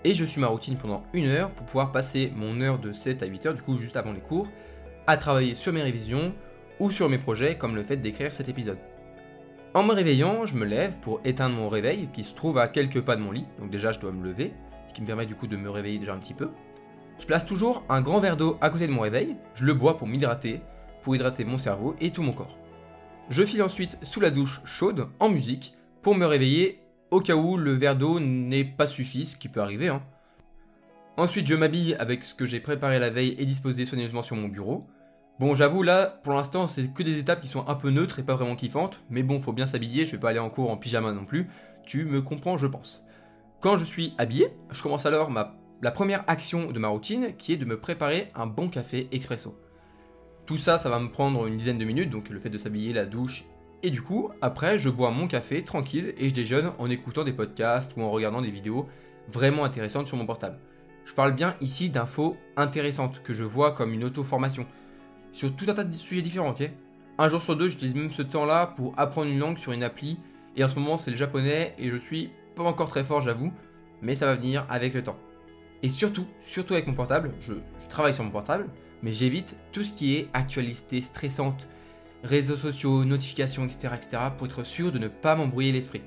et 0.03 0.13
je 0.13 0.23
suis 0.23 0.39
ma 0.39 0.47
routine 0.47 0.77
pendant 0.77 1.03
une 1.13 1.27
heure 1.27 1.51
pour 1.51 1.65
pouvoir 1.65 1.91
passer 1.91 2.31
mon 2.35 2.61
heure 2.61 2.79
de 2.79 2.93
7 2.93 3.23
à 3.23 3.25
8 3.25 3.45
heures, 3.45 3.53
du 3.53 3.61
coup 3.61 3.77
juste 3.77 3.97
avant 3.97 4.13
les 4.13 4.21
cours, 4.21 4.47
à 5.05 5.17
travailler 5.17 5.53
sur 5.53 5.73
mes 5.73 5.81
révisions 5.81 6.33
ou 6.79 6.91
sur 6.91 7.09
mes 7.09 7.17
projets 7.17 7.57
comme 7.57 7.75
le 7.75 7.83
fait 7.83 7.97
d'écrire 7.97 8.33
cet 8.33 8.47
épisode. 8.47 8.77
En 9.77 9.83
me 9.83 9.93
réveillant, 9.93 10.47
je 10.47 10.55
me 10.55 10.65
lève 10.65 10.97
pour 11.01 11.21
éteindre 11.23 11.55
mon 11.55 11.69
réveil 11.69 12.09
qui 12.11 12.23
se 12.23 12.33
trouve 12.33 12.57
à 12.57 12.67
quelques 12.67 13.01
pas 13.01 13.15
de 13.15 13.21
mon 13.21 13.31
lit, 13.31 13.45
donc 13.59 13.69
déjà 13.69 13.91
je 13.91 13.99
dois 13.99 14.11
me 14.11 14.23
lever, 14.23 14.51
ce 14.89 14.93
qui 14.95 15.03
me 15.03 15.05
permet 15.05 15.27
du 15.27 15.35
coup 15.35 15.45
de 15.45 15.55
me 15.55 15.69
réveiller 15.69 15.99
déjà 15.99 16.15
un 16.15 16.17
petit 16.17 16.33
peu. 16.33 16.49
Je 17.19 17.27
place 17.27 17.45
toujours 17.45 17.83
un 17.87 18.01
grand 18.01 18.19
verre 18.19 18.37
d'eau 18.37 18.57
à 18.59 18.71
côté 18.71 18.87
de 18.87 18.91
mon 18.91 19.01
réveil, 19.01 19.35
je 19.53 19.65
le 19.65 19.75
bois 19.75 19.99
pour 19.99 20.07
m'hydrater, 20.07 20.61
pour 21.03 21.15
hydrater 21.15 21.45
mon 21.45 21.59
cerveau 21.59 21.95
et 22.01 22.09
tout 22.09 22.23
mon 22.23 22.31
corps. 22.31 22.57
Je 23.29 23.43
file 23.43 23.61
ensuite 23.61 23.99
sous 24.01 24.19
la 24.19 24.31
douche 24.31 24.61
chaude 24.65 25.09
en 25.19 25.29
musique 25.29 25.75
pour 26.01 26.15
me 26.15 26.25
réveiller 26.25 26.79
au 27.11 27.21
cas 27.21 27.35
où 27.35 27.55
le 27.55 27.73
verre 27.73 27.97
d'eau 27.97 28.19
n'est 28.19 28.65
pas 28.65 28.87
suffi, 28.87 29.27
ce 29.27 29.37
qui 29.37 29.47
peut 29.47 29.61
arriver. 29.61 29.89
Hein. 29.89 30.01
Ensuite, 31.17 31.45
je 31.45 31.53
m'habille 31.53 31.93
avec 31.99 32.23
ce 32.23 32.33
que 32.33 32.47
j'ai 32.47 32.61
préparé 32.61 32.97
la 32.97 33.11
veille 33.11 33.35
et 33.37 33.45
disposé 33.45 33.85
soigneusement 33.85 34.23
sur 34.23 34.37
mon 34.37 34.47
bureau. 34.47 34.87
Bon, 35.39 35.53
j'avoue, 35.53 35.83
là, 35.83 36.19
pour 36.23 36.33
l'instant, 36.33 36.67
c'est 36.67 36.91
que 36.91 37.03
des 37.03 37.19
étapes 37.19 37.41
qui 37.41 37.47
sont 37.47 37.67
un 37.67 37.75
peu 37.75 37.89
neutres 37.89 38.19
et 38.19 38.23
pas 38.23 38.35
vraiment 38.35 38.55
kiffantes, 38.55 38.99
mais 39.09 39.21
bon, 39.21 39.39
faut 39.39 39.53
bien 39.53 39.67
s'habiller, 39.67 40.05
je 40.05 40.11
vais 40.11 40.17
pas 40.17 40.29
aller 40.29 40.39
en 40.39 40.49
cours 40.49 40.71
en 40.71 40.77
pyjama 40.77 41.11
non 41.11 41.25
plus, 41.25 41.47
tu 41.85 42.05
me 42.05 42.21
comprends, 42.21 42.57
je 42.57 42.67
pense. 42.67 43.03
Quand 43.61 43.77
je 43.77 43.85
suis 43.85 44.13
habillé, 44.17 44.51
je 44.71 44.81
commence 44.81 45.05
alors 45.05 45.31
la 45.81 45.91
première 45.91 46.23
action 46.27 46.71
de 46.71 46.79
ma 46.79 46.87
routine, 46.87 47.35
qui 47.37 47.53
est 47.53 47.57
de 47.57 47.65
me 47.65 47.79
préparer 47.79 48.31
un 48.35 48.47
bon 48.47 48.67
café 48.67 49.07
expresso. 49.11 49.55
Tout 50.47 50.57
ça, 50.57 50.79
ça 50.79 50.89
va 50.89 50.99
me 50.99 51.11
prendre 51.11 51.45
une 51.45 51.57
dizaine 51.57 51.77
de 51.77 51.85
minutes, 51.85 52.09
donc 52.09 52.29
le 52.29 52.39
fait 52.39 52.49
de 52.49 52.57
s'habiller, 52.57 52.93
la 52.93 53.05
douche 53.05 53.45
et 53.83 53.91
du 53.91 54.01
coup, 54.01 54.31
après, 54.41 54.79
je 54.79 54.89
bois 54.89 55.11
mon 55.11 55.27
café 55.27 55.63
tranquille 55.63 56.15
et 56.17 56.29
je 56.29 56.33
déjeune 56.33 56.71
en 56.79 56.89
écoutant 56.89 57.23
des 57.23 57.33
podcasts 57.33 57.93
ou 57.95 58.01
en 58.01 58.09
regardant 58.09 58.41
des 58.41 58.49
vidéos 58.49 58.87
vraiment 59.29 59.65
intéressantes 59.65 60.07
sur 60.07 60.17
mon 60.17 60.25
portable. 60.25 60.57
Je 61.05 61.13
parle 61.13 61.33
bien 61.33 61.55
ici 61.61 61.89
d'infos 61.89 62.37
intéressantes 62.55 63.21
que 63.23 63.33
je 63.33 63.43
vois 63.43 63.71
comme 63.71 63.93
une 63.93 64.03
auto-formation 64.03 64.65
sur 65.37 65.55
tout 65.55 65.65
un 65.69 65.73
tas 65.75 65.83
de 65.83 65.93
sujets 65.93 66.23
différents, 66.23 66.49
ok 66.49 66.67
Un 67.19 67.29
jour 67.29 67.41
sur 67.43 67.55
deux, 67.55 67.69
j'utilise 67.69 67.93
même 67.93 68.11
ce 68.11 68.23
temps-là 68.23 68.73
pour 68.75 68.95
apprendre 68.97 69.29
une 69.29 69.37
langue 69.37 69.59
sur 69.59 69.71
une 69.71 69.83
appli 69.83 70.17
et 70.55 70.63
en 70.63 70.67
ce 70.67 70.79
moment, 70.79 70.97
c'est 70.97 71.11
le 71.11 71.17
japonais 71.17 71.75
et 71.77 71.91
je 71.91 71.95
suis 71.95 72.31
pas 72.55 72.63
encore 72.63 72.89
très 72.89 73.03
fort, 73.03 73.21
j'avoue, 73.21 73.53
mais 74.01 74.15
ça 74.15 74.25
va 74.25 74.33
venir 74.33 74.65
avec 74.67 74.95
le 74.95 75.03
temps. 75.03 75.17
Et 75.83 75.89
surtout, 75.89 76.25
surtout 76.41 76.73
avec 76.73 76.87
mon 76.87 76.95
portable, 76.95 77.35
je, 77.39 77.53
travaille 77.87 78.15
sur 78.15 78.23
mon 78.23 78.31
portable, 78.31 78.67
mais 79.03 79.11
j'évite 79.11 79.55
tout 79.71 79.83
ce 79.83 79.91
qui 79.91 80.15
est 80.15 80.27
actualité 80.33 81.01
stressante 81.01 81.69
réseaux 82.23 82.57
sociaux, 82.57 83.05
notifications, 83.05 83.63
etc., 83.63 83.89
etc., 83.95 84.17
pour 84.35 84.47
être 84.47 84.63
sûr 84.63 84.91
de 84.91 84.97
ne 84.97 85.07
pas 85.07 85.35
m'embrouiller 85.35 85.71
l'esprit. 85.71 86.01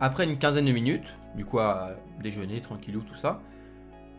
Après 0.00 0.24
une 0.24 0.38
quinzaine 0.38 0.64
de 0.64 0.72
minutes, 0.72 1.18
du 1.36 1.44
coup 1.44 1.58
à 1.58 1.96
déjeuner, 2.22 2.62
tranquillou, 2.62 3.02
tout 3.02 3.14
ça, 3.14 3.42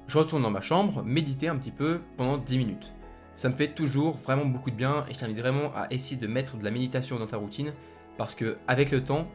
je 0.08 0.18
retourne 0.18 0.44
dans 0.44 0.52
ma 0.52 0.62
chambre, 0.62 1.04
méditer 1.04 1.48
un 1.48 1.56
petit 1.56 1.72
peu 1.72 2.02
pendant 2.18 2.38
10 2.38 2.58
minutes. 2.58 2.94
Ça 3.36 3.50
me 3.50 3.56
fait 3.56 3.74
toujours 3.74 4.18
vraiment 4.18 4.46
beaucoup 4.46 4.70
de 4.70 4.76
bien 4.76 5.06
et 5.10 5.14
je 5.14 5.20
t'invite 5.20 5.40
vraiment 5.40 5.72
à 5.76 5.88
essayer 5.92 6.18
de 6.18 6.28
mettre 6.28 6.58
de 6.58 6.64
la 6.64 6.72
méditation 6.72 7.18
dans 7.18 7.28
ta 7.28 7.38
routine 7.38 7.74
parce 8.18 8.36
que 8.36 8.58
avec 8.68 8.92
le 8.92 9.04
temps, 9.04 9.28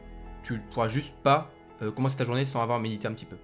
tu 0.43 0.53
ne 0.53 0.59
pourras 0.71 0.87
juste 0.87 1.15
pas 1.21 1.51
euh, 1.81 1.91
commencer 1.91 2.17
ta 2.17 2.25
journée 2.25 2.45
sans 2.45 2.61
avoir 2.61 2.79
médité 2.79 3.07
un 3.07 3.13
petit 3.13 3.25
peu. 3.25 3.35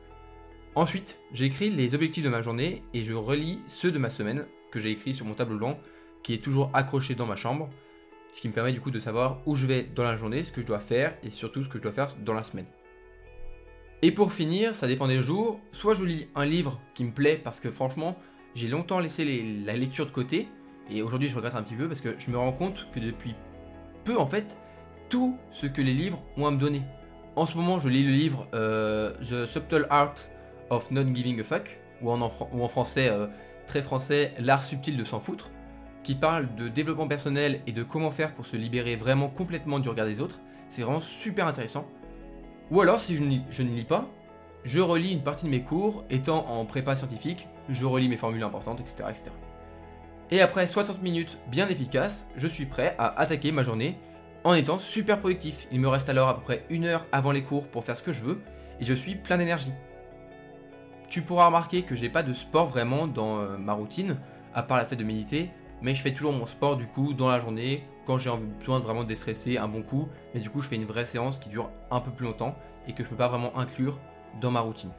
Ensuite, 0.75 1.19
j'écris 1.33 1.69
les 1.69 1.95
objectifs 1.95 2.23
de 2.23 2.29
ma 2.29 2.41
journée 2.41 2.83
et 2.93 3.03
je 3.03 3.13
relis 3.13 3.59
ceux 3.67 3.91
de 3.91 3.97
ma 3.97 4.09
semaine 4.09 4.45
que 4.71 4.79
j'ai 4.79 4.91
écrit 4.91 5.13
sur 5.13 5.25
mon 5.25 5.33
tableau 5.33 5.57
blanc 5.57 5.79
qui 6.23 6.33
est 6.33 6.43
toujours 6.43 6.69
accroché 6.73 7.15
dans 7.15 7.27
ma 7.27 7.35
chambre, 7.35 7.69
ce 8.33 8.41
qui 8.41 8.47
me 8.47 8.53
permet 8.53 8.73
du 8.73 8.81
coup 8.81 8.91
de 8.91 8.99
savoir 8.99 9.41
où 9.45 9.55
je 9.55 9.65
vais 9.65 9.83
dans 9.83 10.03
la 10.03 10.15
journée, 10.15 10.43
ce 10.43 10.51
que 10.51 10.61
je 10.61 10.67
dois 10.67 10.79
faire 10.79 11.15
et 11.23 11.31
surtout 11.31 11.63
ce 11.63 11.69
que 11.69 11.77
je 11.77 11.83
dois 11.83 11.91
faire 11.91 12.07
dans 12.25 12.33
la 12.33 12.43
semaine. 12.43 12.65
Et 14.01 14.11
pour 14.11 14.33
finir, 14.33 14.75
ça 14.75 14.87
dépend 14.87 15.07
des 15.07 15.21
jours, 15.21 15.59
soit 15.71 15.93
je 15.93 16.03
lis 16.03 16.27
un 16.35 16.45
livre 16.45 16.79
qui 16.93 17.03
me 17.03 17.11
plaît 17.11 17.39
parce 17.41 17.59
que 17.59 17.71
franchement, 17.71 18.17
j'ai 18.53 18.67
longtemps 18.67 18.99
laissé 18.99 19.43
la 19.65 19.75
lecture 19.75 20.05
de 20.05 20.11
côté 20.11 20.47
et 20.89 21.01
aujourd'hui 21.01 21.29
je 21.29 21.35
regrette 21.35 21.55
un 21.55 21.63
petit 21.63 21.75
peu 21.75 21.87
parce 21.87 22.01
que 22.01 22.15
je 22.17 22.29
me 22.29 22.37
rends 22.37 22.51
compte 22.51 22.87
que 22.91 22.99
depuis 22.99 23.35
peu 24.03 24.17
en 24.17 24.25
fait 24.25 24.57
tout 25.09 25.37
ce 25.51 25.65
que 25.65 25.81
les 25.81 25.93
livres 25.93 26.21
ont 26.37 26.45
à 26.45 26.51
me 26.51 26.57
donner. 26.57 26.81
En 27.35 27.45
ce 27.45 27.57
moment, 27.57 27.79
je 27.79 27.89
lis 27.89 28.03
le 28.03 28.11
livre 28.11 28.47
euh, 28.53 29.11
The 29.21 29.45
Subtle 29.45 29.87
Art 29.89 30.15
of 30.69 30.89
Not 30.91 31.07
Giving 31.13 31.39
a 31.41 31.43
Fuck, 31.43 31.79
ou 32.01 32.09
en, 32.11 32.67
français, 32.69 33.09
euh, 33.09 33.27
très 33.67 33.81
français, 33.81 34.33
L'art 34.39 34.63
subtil 34.63 34.95
de 34.95 35.03
s'en 35.03 35.19
foutre, 35.19 35.51
qui 36.03 36.15
parle 36.15 36.53
de 36.55 36.69
développement 36.69 37.07
personnel 37.07 37.61
et 37.67 37.71
de 37.71 37.83
comment 37.83 38.11
faire 38.11 38.33
pour 38.33 38.45
se 38.45 38.55
libérer 38.55 38.95
vraiment 38.95 39.27
complètement 39.27 39.79
du 39.79 39.89
regard 39.89 40.05
des 40.05 40.21
autres. 40.21 40.39
C'est 40.69 40.81
vraiment 40.81 41.01
super 41.01 41.47
intéressant. 41.47 41.87
Ou 42.71 42.81
alors, 42.81 42.99
si 42.99 43.15
je 43.15 43.23
ne, 43.23 43.69
lis 43.69 43.83
pas, 43.83 44.09
je 44.63 44.79
relis 44.79 45.11
une 45.11 45.23
partie 45.23 45.45
de 45.45 45.51
mes 45.51 45.61
cours, 45.61 46.03
étant 46.09 46.45
en 46.47 46.65
prépa 46.65 46.95
scientifique, 46.95 47.47
je 47.69 47.85
relis 47.85 48.09
mes 48.09 48.17
formules 48.17 48.43
importantes, 48.43 48.79
etc. 48.79 49.03
Et 50.31 50.41
après 50.41 50.67
60 50.67 51.03
minutes 51.03 51.37
bien 51.47 51.67
efficaces, 51.69 52.29
je 52.35 52.47
suis 52.47 52.65
prêt 52.65 52.95
à 52.97 53.19
attaquer 53.19 53.51
ma 53.51 53.61
journée 53.61 53.99
en 54.43 54.53
étant 54.55 54.79
super 54.79 55.19
productif. 55.19 55.67
Il 55.71 55.79
me 55.79 55.87
reste 55.87 56.09
alors 56.09 56.29
à 56.29 56.35
peu 56.35 56.41
près 56.41 56.65
une 56.69 56.85
heure 56.85 57.05
avant 57.11 57.31
les 57.31 57.43
cours 57.43 57.67
pour 57.67 57.83
faire 57.83 57.95
ce 57.95 58.03
que 58.03 58.13
je 58.13 58.23
veux 58.23 58.41
et 58.79 58.85
je 58.85 58.93
suis 58.93 59.15
plein 59.15 59.37
d'énergie. 59.37 59.71
Tu 61.09 61.21
pourras 61.21 61.45
remarquer 61.45 61.83
que 61.83 61.95
j'ai 61.95 62.09
pas 62.09 62.23
de 62.23 62.33
sport 62.33 62.67
vraiment 62.67 63.05
dans 63.05 63.39
euh, 63.39 63.57
ma 63.57 63.73
routine, 63.73 64.17
à 64.55 64.63
part 64.63 64.77
la 64.77 64.85
fait 64.85 64.95
de 64.95 65.03
méditer, 65.03 65.51
mais 65.81 65.93
je 65.93 66.01
fais 66.01 66.13
toujours 66.13 66.33
mon 66.33 66.45
sport 66.45 66.77
du 66.77 66.85
coup 66.85 67.13
dans 67.13 67.27
la 67.27 67.39
journée 67.39 67.83
quand 68.05 68.17
j'ai 68.17 68.31
besoin 68.59 68.79
de 68.79 68.85
vraiment 68.85 69.03
déstresser 69.03 69.57
un 69.57 69.67
bon 69.67 69.81
coup, 69.81 70.07
mais 70.33 70.39
du 70.39 70.49
coup 70.49 70.61
je 70.61 70.67
fais 70.67 70.75
une 70.75 70.85
vraie 70.85 71.05
séance 71.05 71.39
qui 71.39 71.49
dure 71.49 71.71
un 71.91 71.99
peu 71.99 72.11
plus 72.11 72.25
longtemps 72.25 72.55
et 72.87 72.93
que 72.93 73.03
je 73.03 73.09
peux 73.09 73.15
pas 73.15 73.27
vraiment 73.27 73.57
inclure 73.57 73.99
dans 74.39 74.51
ma 74.51 74.59
routine. 74.59 74.91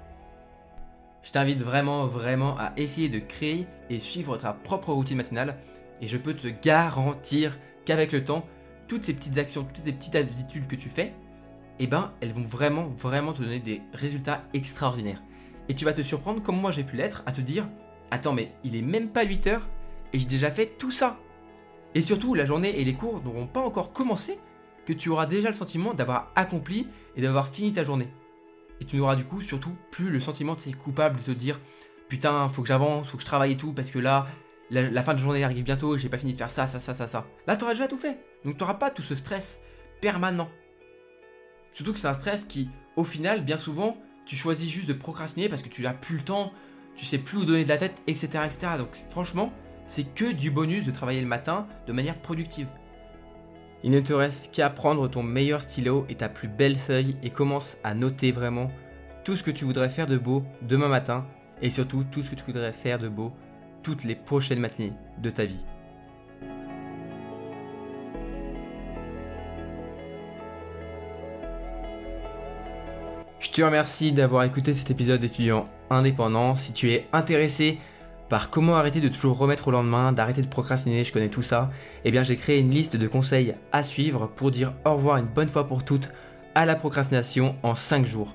Je 1.23 1.33
t'invite 1.33 1.61
vraiment, 1.61 2.07
vraiment 2.07 2.57
à 2.59 2.73
essayer 2.77 3.09
de 3.09 3.19
créer 3.19 3.67
et 3.91 3.99
suivre 3.99 4.37
ta 4.37 4.53
propre 4.53 4.93
routine 4.93 5.17
matinale 5.17 5.57
et 6.01 6.09
je 6.09 6.19
peux 6.19 6.35
te 6.35 6.49
garantir 6.49 7.59
qu'avec 7.85 8.13
le 8.13 8.25
temps, 8.25 8.45
toutes 8.89 9.05
ces 9.05 9.15
petites 9.15 9.39
actions, 9.39 9.65
toutes 9.65 9.85
ces 9.85 9.93
petites 9.93 10.15
habitudes 10.15 10.67
que 10.67 10.77
tu 10.77 10.89
fais, 10.89 11.15
eh 11.79 11.87
ben, 11.87 12.13
elles 12.21 12.33
vont 12.33 12.45
vraiment, 12.45 12.89
vraiment 12.89 13.33
te 13.33 13.43
donner 13.43 13.61
des 13.61 13.83
résultats 13.93 14.43
extraordinaires. 14.55 15.23
Et 15.69 15.75
tu 15.75 15.85
vas 15.85 15.93
te 15.93 16.03
surprendre 16.03 16.43
comme 16.43 16.61
moi 16.61 16.71
j'ai 16.71 16.85
pu 16.85 16.97
l'être 16.97 17.23
à 17.27 17.33
te 17.33 17.41
dire 17.41 17.69
Attends, 18.11 18.33
mais 18.33 18.53
il 18.63 18.77
est 18.77 18.83
même 18.83 19.09
pas 19.09 19.25
8 19.25 19.47
heures 19.49 19.69
et 20.13 20.19
j'ai 20.19 20.27
déjà 20.27 20.51
fait 20.51 20.77
tout 20.79 20.91
ça. 20.91 21.19
Et 21.95 22.03
surtout, 22.03 22.35
la 22.35 22.45
journée 22.45 22.81
et 22.81 22.85
les 22.85 22.95
cours 22.95 23.23
n'auront 23.23 23.47
pas 23.47 23.61
encore 23.61 23.93
commencé 23.93 24.39
que 24.85 24.93
tu 24.93 25.09
auras 25.09 25.27
déjà 25.27 25.49
le 25.49 25.55
sentiment 25.55 25.95
d'avoir 25.95 26.31
accompli 26.37 26.89
et 27.17 27.23
d'avoir 27.23 27.49
fini 27.49 27.73
ta 27.73 27.85
journée. 27.85 28.09
Et 28.81 28.85
tu 28.85 28.97
n'auras 28.97 29.17
du 29.17 29.25
coup 29.25 29.41
surtout 29.41 29.75
plus 29.91 30.11
le 30.11 30.21
sentiment 30.21 30.55
de 30.55 30.61
c'est 30.61 30.77
coupable 30.77 31.19
de 31.19 31.23
te 31.23 31.31
dire 31.31 31.59
putain, 32.09 32.49
faut 32.49 32.63
que 32.63 32.69
j'avance, 32.69 33.09
faut 33.09 33.17
que 33.17 33.23
je 33.23 33.27
travaille 33.27 33.53
et 33.53 33.57
tout, 33.57 33.73
parce 33.73 33.91
que 33.91 33.99
là, 33.99 34.27
la, 34.71 35.03
fin 35.03 35.15
de 35.15 35.19
journée 35.19 35.45
arrive 35.45 35.65
bientôt 35.65 35.97
et 35.97 35.99
j'ai 35.99 36.09
pas 36.09 36.19
fini 36.19 36.33
de 36.33 36.39
faire 36.39 36.51
ça, 36.51 36.67
ça, 36.67 36.79
ça, 36.79 36.95
ça, 36.95 37.07
ça. 37.07 37.27
Là, 37.47 37.57
t'auras 37.57 37.73
déjà 37.73 37.89
tout 37.89 37.97
fait. 37.97 38.19
Donc 38.45 38.59
t'auras 38.59 38.75
pas 38.75 38.91
tout 38.91 39.03
ce 39.03 39.15
stress 39.15 39.61
permanent. 40.01 40.49
Surtout 41.73 41.93
que 41.93 41.99
c'est 41.99 42.09
un 42.09 42.15
stress 42.15 42.45
qui, 42.45 42.69
au 42.97 43.05
final, 43.05 43.45
bien 43.45 43.57
souvent, 43.57 43.97
tu 44.25 44.37
choisis 44.37 44.71
juste 44.71 44.89
de 44.89 44.93
procrastiner 44.93 45.49
parce 45.49 45.63
que 45.63 45.69
tu 45.69 45.83
n'as 45.83 45.93
plus 45.93 46.17
le 46.17 46.23
temps, 46.23 46.53
tu 46.95 47.05
sais 47.05 47.19
plus 47.19 47.39
où 47.39 47.45
donner 47.45 47.65
de 47.65 47.69
la 47.69 47.77
tête, 47.77 48.03
etc. 48.07 48.45
etc. 48.45 48.73
Donc 48.79 48.97
franchement, 49.11 49.53
c'est 49.87 50.05
que 50.15 50.33
du 50.33 50.51
bonus 50.51 50.85
de 50.85 50.91
travailler 50.91 51.21
le 51.21 51.27
matin 51.27 51.67
de 51.87 51.93
manière 51.93 52.19
productive. 52.19 52.69
Il 53.83 53.91
ne 53.91 54.01
te 54.01 54.13
reste 54.13 54.55
qu'à 54.55 54.71
prendre 54.71 55.09
ton 55.09 55.23
meilleur 55.23 55.61
stylo 55.61 56.07
et 56.09 56.17
ta 56.17 56.29
plus 56.29 56.49
belle 56.49 56.77
feuille 56.77 57.17
et 57.23 57.31
commence 57.31 57.77
à 57.85 57.95
noter 57.95 58.33
vraiment 58.33 58.71
tout 59.25 59.37
ce 59.37 59.43
que 59.43 59.51
tu 59.51 59.65
voudrais 59.65 59.89
faire 59.89 60.07
de 60.07 60.19
beau 60.19 60.45
demain 60.63 60.89
matin 60.89 61.27
et 61.63 61.71
surtout 61.71 62.05
tout 62.11 62.23
ce 62.23 62.31
que 62.31 62.35
tu 62.35 62.45
voudrais 62.45 62.73
faire 62.73 62.99
de 62.99 63.09
beau 63.09 63.33
toutes 63.83 64.05
les 64.05 64.17
prochaines 64.17 64.61
matinées 64.61 64.93
de 65.19 65.31
ta 65.31 65.45
vie. 65.45 65.65
Je 73.39 73.51
te 73.51 73.63
remercie 73.63 74.13
d'avoir 74.13 74.43
écouté 74.43 74.75
cet 74.75 74.91
épisode 74.91 75.21
d'étudiant 75.21 75.69
indépendant. 75.89 76.57
Si 76.57 76.73
tu 76.73 76.91
es 76.91 77.07
intéressé 77.13 77.79
par 78.29 78.51
comment 78.51 78.77
arrêter 78.77 79.01
de 79.01 79.09
toujours 79.09 79.39
remettre 79.39 79.69
au 79.69 79.71
lendemain, 79.71 80.13
d'arrêter 80.13 80.43
de 80.43 80.49
procrastiner, 80.49 81.05
je 81.05 81.13
connais 81.13 81.29
tout 81.29 81.43
ça, 81.43 81.71
eh 82.05 82.11
bien 82.11 82.23
j'ai 82.23 82.37
créé 82.37 82.59
une 82.59 82.71
liste 82.71 82.97
de 82.97 83.07
conseils 83.07 83.55
à 83.73 83.85
suivre 83.85 84.27
pour 84.35 84.51
dire 84.51 84.73
au 84.85 84.95
revoir 84.95 85.19
une 85.19 85.27
bonne 85.27 85.49
fois 85.49 85.67
pour 85.67 85.85
toutes 85.85 86.11
à 86.55 86.67
la 86.67 86.75
procrastination 86.75 87.55
en 87.63 87.75
5 87.75 88.07
jours. 88.07 88.35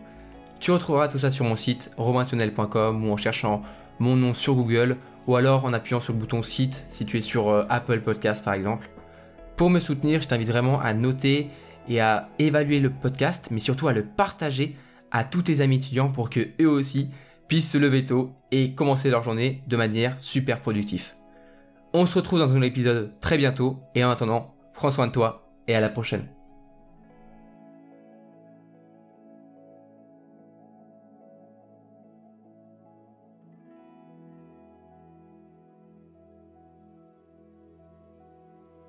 Tu 0.60 0.71
retrouveras 0.71 1.08
tout 1.08 1.17
ça 1.17 1.32
sur 1.32 1.43
mon 1.43 1.56
site 1.56 1.91
romaintionnel.com 1.97 3.04
ou 3.04 3.12
en 3.12 3.17
cherchant 3.17 3.63
mon 3.99 4.15
nom 4.15 4.34
sur 4.34 4.56
Google 4.56 4.97
ou 5.27 5.36
alors 5.36 5.65
en 5.65 5.73
appuyant 5.73 5.99
sur 5.99 6.13
le 6.13 6.19
bouton 6.19 6.43
site 6.43 6.86
si 6.89 7.06
tu 7.06 7.17
es 7.17 7.21
sur 7.21 7.49
euh, 7.49 7.65
Apple 7.69 8.01
Podcast 8.01 8.45
par 8.45 8.54
exemple. 8.54 8.89
Pour 9.58 9.69
me 9.69 9.80
soutenir, 9.80 10.21
je 10.21 10.27
t'invite 10.27 10.49
vraiment 10.49 10.80
à 10.80 10.93
noter 10.93 11.49
et 11.89 11.99
à 11.99 12.30
évaluer 12.39 12.80
le 12.80 12.89
podcast, 12.89 13.49
mais 13.51 13.60
surtout 13.60 13.88
à 13.88 13.93
le 13.93 14.04
partager 14.04 14.75
à 15.12 15.23
tous 15.23 15.43
tes 15.43 15.62
amis 15.62 15.75
étudiants 15.77 16.10
pour 16.10 16.30
que 16.30 16.49
eux 16.62 16.69
aussi 16.69 17.10
puissent 17.52 17.72
se 17.72 17.78
lever 17.78 18.06
tôt 18.06 18.32
et 18.52 18.76
commencer 18.76 19.10
leur 19.10 19.24
journée 19.24 19.62
de 19.68 19.76
manière 19.76 20.18
super 20.20 20.62
productive. 20.62 21.16
On 21.92 22.06
se 22.06 22.16
retrouve 22.16 22.40
dans 22.40 22.56
un 22.56 22.62
épisode 22.62 23.12
très 23.20 23.38
bientôt 23.38 23.82
et 23.94 24.06
en 24.06 24.10
attendant, 24.10 24.56
prends 24.74 24.90
soin 24.90 25.08
de 25.08 25.12
toi 25.12 25.52
et 25.68 25.76
à 25.76 25.82
la 25.82 25.90
prochaine. 25.90 26.30